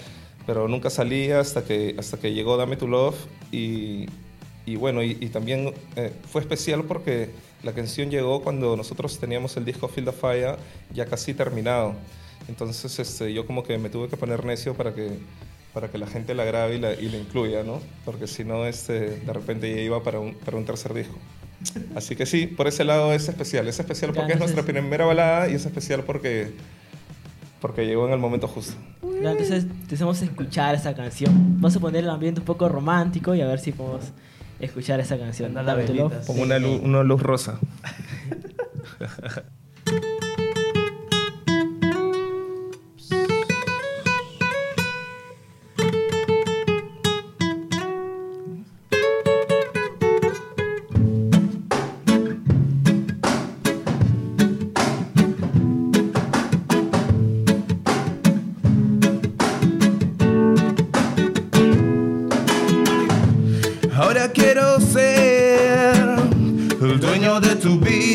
Pero 0.46 0.66
nunca 0.66 0.88
salía 0.88 1.40
hasta 1.40 1.62
que, 1.62 1.94
hasta 1.98 2.16
que 2.16 2.32
llegó 2.32 2.56
Dame 2.56 2.76
Tu 2.76 2.88
Love. 2.88 3.16
Y, 3.52 4.06
y 4.66 4.76
bueno, 4.76 5.02
y, 5.02 5.16
y 5.20 5.28
también 5.28 5.72
eh, 5.96 6.12
fue 6.30 6.40
especial 6.40 6.84
porque 6.84 7.30
la 7.62 7.72
canción 7.72 8.10
llegó 8.10 8.42
cuando 8.42 8.76
nosotros 8.76 9.18
teníamos 9.18 9.56
el 9.56 9.64
disco 9.64 9.88
Feel 9.88 10.06
the 10.06 10.12
Fire 10.12 10.56
ya 10.94 11.06
casi 11.06 11.34
terminado. 11.34 11.94
Entonces 12.48 12.98
este, 12.98 13.32
yo 13.32 13.46
como 13.46 13.62
que 13.62 13.78
me 13.78 13.88
tuve 13.90 14.08
que 14.08 14.16
poner 14.16 14.44
necio 14.44 14.74
para 14.74 14.92
que, 14.94 15.10
para 15.72 15.88
que 15.88 15.98
la 15.98 16.06
gente 16.06 16.34
la 16.34 16.44
grabe 16.44 16.76
y 16.76 16.78
la, 16.80 16.92
y 16.94 17.08
la 17.08 17.16
incluya, 17.18 17.62
¿no? 17.62 17.80
Porque 18.04 18.26
si 18.26 18.44
no, 18.44 18.66
este, 18.66 19.18
de 19.20 19.32
repente 19.32 19.72
ya 19.74 19.80
iba 19.80 20.02
para 20.02 20.18
un, 20.20 20.34
para 20.34 20.56
un 20.56 20.64
tercer 20.64 20.92
disco. 20.94 21.16
Así 21.94 22.16
que 22.16 22.26
sí, 22.26 22.46
por 22.48 22.66
ese 22.66 22.82
lado 22.84 23.12
es 23.12 23.28
especial. 23.28 23.68
Es 23.68 23.78
especial 23.78 24.10
Ya, 24.12 24.14
porque 24.20 24.32
es 24.32 24.36
entonces- 24.36 24.56
nuestra 24.56 24.80
primera 24.80 25.04
balada 25.06 25.48
y 25.48 25.54
es 25.54 25.64
especial 25.64 26.02
porque, 26.04 26.50
porque 27.60 27.86
llegó 27.86 28.06
en 28.08 28.12
el 28.12 28.18
momento 28.18 28.48
justo. 28.48 28.74
Ya, 29.22 29.30
Entonces, 29.30 29.66
deseamos 29.88 30.20
escuchar 30.22 30.74
esa 30.74 30.94
canción. 30.94 31.32
Vamos 31.60 31.76
a 31.76 31.80
poner 31.80 32.02
el 32.02 32.10
ambiente 32.10 32.40
un 32.40 32.46
poco 32.46 32.68
romántico 32.68 33.34
y 33.36 33.40
a 33.40 33.46
ver 33.46 33.60
si 33.60 33.70
podemos 33.70 34.06
escuchar 34.62 35.00
esa 35.00 35.18
canción. 35.18 35.54
Como 36.26 36.42
una 36.42 36.58
luz, 36.58 36.80
una 36.82 37.02
luz 37.02 37.22
rosa. 37.22 37.58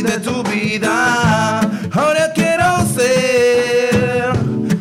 de 0.07 0.19
tu 0.19 0.41
vida. 0.43 1.59
Ahora 1.91 2.31
quiero 2.33 2.65
ser 2.95 4.31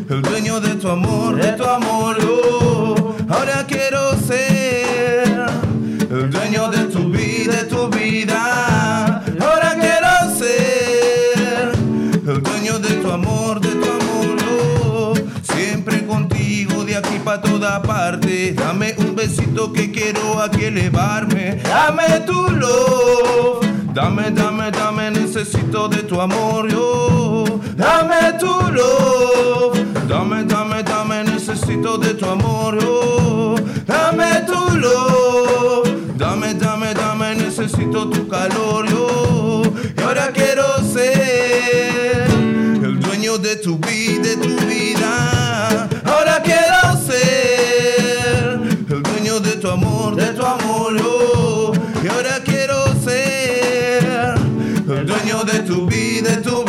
el 0.09 0.23
dueño 0.23 0.61
de 0.61 0.75
tu 0.77 0.89
amor, 0.89 1.35
de 1.37 1.53
tu 1.53 1.65
amor. 1.65 2.17
oh. 2.23 3.15
Ahora 3.29 3.65
quiero 3.67 4.13
ser 4.21 5.47
el 6.11 6.31
dueño 6.31 6.69
de 6.71 6.85
tu 6.85 7.11
vida, 7.11 7.53
de 7.57 7.65
tu 7.65 7.89
vida. 7.89 9.23
Ahora 9.41 9.75
quiero 9.81 10.39
ser 10.39 11.73
el 12.27 12.43
dueño 12.43 12.79
de 12.79 12.95
tu 13.03 13.11
amor, 13.11 13.61
de 13.61 13.71
tu 13.71 13.85
amor. 13.85 14.37
oh. 14.49 15.15
Siempre 15.43 16.07
contigo 16.07 16.85
de 16.85 16.97
aquí 16.97 17.19
para 17.25 17.41
toda 17.41 17.83
parte. 17.83 18.53
Dame 18.55 18.95
un 18.99 19.17
besito 19.17 19.73
que 19.73 19.91
quiero 19.91 20.41
aquí 20.41 20.67
elevarme. 20.67 21.57
Dame 21.65 22.21
tu 22.27 22.49
love. 22.51 23.66
Dame, 23.97 24.31
dame, 24.31 24.71
dame, 24.71 25.11
necesito 25.11 25.89
de 25.89 26.03
tu 26.03 26.21
amor, 26.21 26.71
yo. 26.71 27.45
Dame 27.79 28.39
tu 28.39 28.47
love. 28.47 29.73
Dame, 30.07 30.45
dame, 30.45 30.83
dame, 30.83 31.25
necesito 31.25 31.97
de 31.97 32.13
tu 32.13 32.27
amor, 32.27 32.79
yo. 32.79 33.55
Dame 33.87 34.45
tu 34.47 34.77
love. 34.77 35.89
Dame, 36.19 36.53
dame, 36.53 36.93
dame, 36.93 37.37
necesito 37.37 38.11
tu 38.11 38.29
calor, 38.29 38.87
yo. 38.87 39.63
Y 39.97 40.03
ahora 40.03 40.31
quiero 40.31 40.65
ser 40.85 42.27
el 42.85 43.01
dueño 43.01 43.39
de 43.39 43.57
tu 43.57 43.79
vida, 43.79 44.23
de 44.25 44.37
tu 44.37 44.57
vida. 44.67 44.76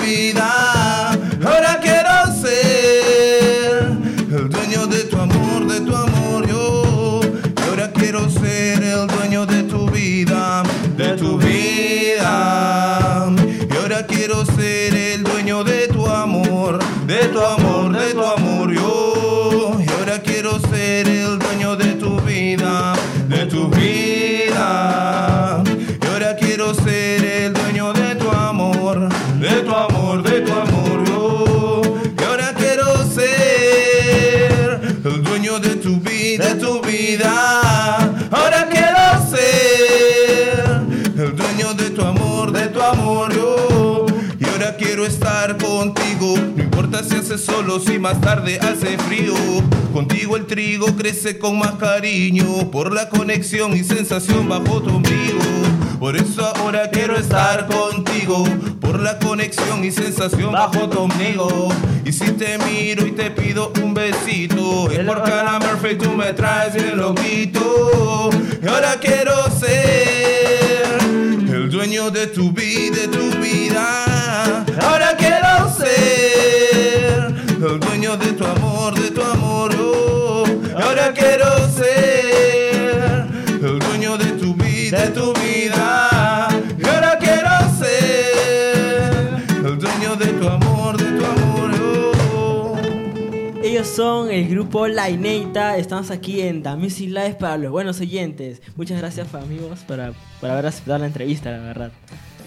Vida, 0.08 0.77
contigo. 45.78 46.36
No 46.56 46.63
importa 46.63 47.04
si 47.04 47.16
hace 47.16 47.38
solo, 47.38 47.80
si 47.80 48.00
más 48.00 48.20
tarde 48.20 48.60
hace 48.60 48.98
frío. 48.98 49.36
Contigo 49.94 50.36
el 50.36 50.48
trigo 50.48 50.88
crece 50.96 51.38
con 51.38 51.60
más 51.60 51.74
cariño. 51.74 52.72
Por 52.72 52.94
la 52.94 53.10
conexión 53.10 53.78
y 53.78 53.84
sensación 53.84 54.50
bajo 54.50 54.82
tu 54.82 54.96
ombligo. 54.96 55.40
Por 56.00 56.16
eso 56.16 56.44
ahora 56.56 56.90
quiero 56.90 57.16
estar 57.16 57.68
contigo. 57.68 58.44
Por 58.82 59.00
la 59.00 59.20
conexión 59.20 59.86
y 59.86 59.92
sensación 59.92 60.52
bajo 60.52 60.90
tu 60.90 61.00
ombligo. 61.00 61.70
Y 62.04 62.12
si 62.12 62.32
te 62.32 62.58
miro 62.58 63.06
y 63.06 63.12
te 63.12 63.30
pido 63.30 63.72
un 63.84 63.94
besito, 63.94 64.90
es 64.90 65.06
por 65.06 65.22
cara 65.24 65.60
Murphy 65.60 65.96
tú 65.96 66.10
me 66.12 66.34
traes 66.34 66.74
bien 66.74 66.98
loquito. 66.98 68.32
Y 68.63 68.68
ahora 68.68 68.96
quiero 69.00 69.34
ser 69.52 70.98
el 71.54 71.70
dueño 71.70 72.10
de 72.10 72.26
tu 72.28 72.52
vida, 72.52 72.96
de 72.96 73.08
tu 73.10 73.38
vida. 73.38 74.66
Ahora 74.82 75.16
quiero 75.18 75.27
el 77.62 77.79
dueño 77.79 78.15
de 78.17 78.33
tu 78.33 78.45
amor, 78.45 78.93
de 78.99 79.12
tu 79.12 79.21
amor. 79.21 79.71
oh. 79.79 80.45
Ahora 80.75 81.12
quiero 81.13 81.45
ser 81.69 83.25
el 83.62 83.79
dueño 83.79 84.17
de 84.17 84.31
tu 84.33 84.53
vida, 84.53 85.01
de 85.01 85.07
tu 85.10 85.33
vida. 85.33 86.47
Ahora 86.47 87.17
quiero 87.19 87.49
ser 87.79 89.43
el 89.65 89.77
dueño 89.77 90.15
de 90.15 90.27
tu 90.33 90.47
amor, 90.47 90.97
de 90.97 91.19
tu 91.19 91.25
amor. 91.25 91.71
oh. 92.33 92.75
Ellos 93.63 93.88
son 93.88 94.31
el 94.31 94.47
grupo 94.47 94.88
La. 94.88 95.10
Estamos 95.10 96.12
aquí 96.12 96.41
en 96.41 96.63
The 96.63 96.75
Music 96.75 97.10
Live 97.10 97.36
para 97.39 97.57
los 97.57 97.71
buenos 97.71 97.99
oyentes. 97.99 98.62
Muchas 98.75 98.99
gracias, 98.99 99.33
amigos, 99.33 99.79
para, 99.88 100.13
por 100.39 100.49
haber 100.49 100.67
aceptado 100.67 100.99
la 100.99 101.07
entrevista, 101.07 101.51
la 101.51 101.60
verdad. 101.60 101.91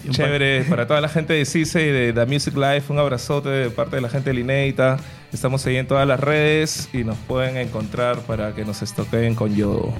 Chévere, 0.09 0.63
para 0.63 0.87
toda 0.87 1.01
la 1.01 1.09
gente 1.09 1.33
de 1.33 1.45
CICE 1.45 1.81
y 1.87 1.91
de 1.91 2.13
The 2.13 2.25
Music 2.25 2.55
Life, 2.55 2.91
un 2.91 2.99
abrazote 2.99 3.49
de 3.49 3.69
parte 3.69 3.97
de 3.97 4.01
la 4.01 4.09
gente 4.09 4.31
de 4.31 4.35
Lineita. 4.35 4.97
Estamos 5.31 5.65
ahí 5.65 5.77
en 5.77 5.87
todas 5.87 6.07
las 6.07 6.19
redes 6.19 6.89
y 6.91 7.03
nos 7.03 7.17
pueden 7.19 7.57
encontrar 7.57 8.19
para 8.19 8.53
que 8.53 8.65
nos 8.65 8.81
estoquen 8.81 9.35
con 9.35 9.55
Yodo. 9.55 9.93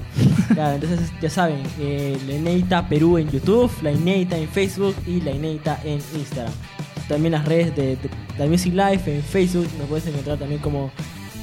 Ya, 0.54 0.74
entonces 0.74 1.10
ya 1.20 1.30
saben, 1.30 1.62
eh, 1.80 2.18
La 2.26 2.34
Ineita 2.34 2.88
Perú 2.88 3.16
en 3.16 3.30
YouTube, 3.30 3.70
La 3.82 3.92
Ineita 3.92 4.36
en 4.36 4.48
Facebook 4.48 4.94
y 5.06 5.20
La 5.20 5.30
Ineita 5.30 5.80
en 5.84 6.00
Instagram. 6.14 6.52
También 7.08 7.32
las 7.32 7.44
redes 7.46 7.74
de, 7.74 7.96
de 7.96 8.10
The 8.36 8.46
Music 8.46 8.72
Live 8.72 9.02
en 9.06 9.22
Facebook 9.22 9.68
nos 9.78 9.88
puedes 9.88 10.06
encontrar 10.06 10.38
también 10.38 10.60
como 10.60 10.90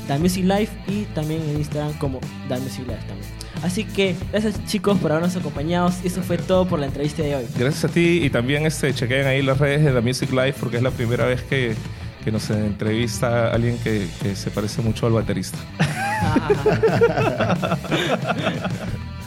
The 0.09 0.17
Music 0.17 0.43
Live 0.43 0.69
y 0.87 1.03
también 1.13 1.41
en 1.41 1.57
Instagram 1.57 1.93
como 1.99 2.19
The 2.47 2.59
Music 2.59 2.81
Live 2.87 2.99
también. 3.07 3.29
Así 3.61 3.83
que 3.83 4.15
gracias 4.31 4.55
chicos 4.65 4.97
por 4.97 5.11
habernos 5.11 5.35
acompañado. 5.35 5.91
Eso 6.03 6.23
fue 6.23 6.37
todo 6.37 6.67
por 6.67 6.79
la 6.79 6.87
entrevista 6.87 7.21
de 7.21 7.35
hoy. 7.35 7.45
Gracias 7.57 7.85
a 7.85 7.89
ti 7.89 8.21
y 8.23 8.29
también 8.31 8.65
este, 8.65 8.91
chequen 8.93 9.27
ahí 9.27 9.43
las 9.43 9.59
redes 9.59 9.83
de 9.83 9.91
The 9.91 10.01
Music 10.01 10.31
Life 10.31 10.55
porque 10.59 10.77
es 10.77 10.83
la 10.83 10.91
primera 10.91 11.25
vez 11.25 11.43
que, 11.43 11.75
que 12.23 12.31
nos 12.31 12.49
entrevista 12.49 13.53
alguien 13.53 13.77
que, 13.79 14.07
que 14.21 14.35
se 14.35 14.49
parece 14.49 14.81
mucho 14.81 15.05
al 15.05 15.13
baterista. 15.13 15.57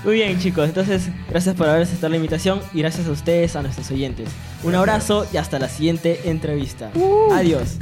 Muy 0.05 0.15
bien 0.15 0.37
chicos, 0.41 0.67
entonces 0.67 1.11
gracias 1.31 1.55
por 1.55 1.69
haber 1.69 1.83
aceptado 1.83 2.11
la 2.11 2.17
invitación 2.17 2.61
y 2.75 2.81
gracias 2.81 3.07
a 3.07 3.13
ustedes, 3.13 3.55
a 3.55 3.63
nuestros 3.63 3.89
oyentes. 3.93 4.29
Un 4.65 4.75
abrazo 4.75 5.29
y 5.33 5.37
hasta 5.37 5.61
la 5.61 5.69
siguiente 5.69 6.29
entrevista. 6.29 6.91
Adiós. 7.33 7.79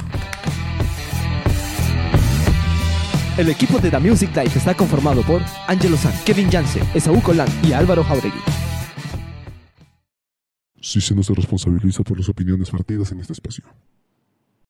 El 3.41 3.49
equipo 3.49 3.79
de 3.79 3.89
The 3.89 3.97
Music 3.97 4.29
Life 4.35 4.59
está 4.59 4.75
conformado 4.75 5.23
por 5.23 5.41
Angelo 5.65 5.97
San, 5.97 6.13
Kevin 6.25 6.51
Jansen, 6.51 6.87
Esaú 6.93 7.19
Colán 7.23 7.47
y 7.63 7.73
Álvaro 7.73 8.03
Jauregui. 8.03 8.37
Sí 10.79 11.01
se 11.01 11.15
nos 11.15 11.27
responsabiliza 11.27 12.03
por 12.03 12.19
las 12.19 12.29
opiniones 12.29 12.71
vertidas 12.71 13.11
en 13.13 13.19
este 13.21 13.33
espacio. 13.33 13.63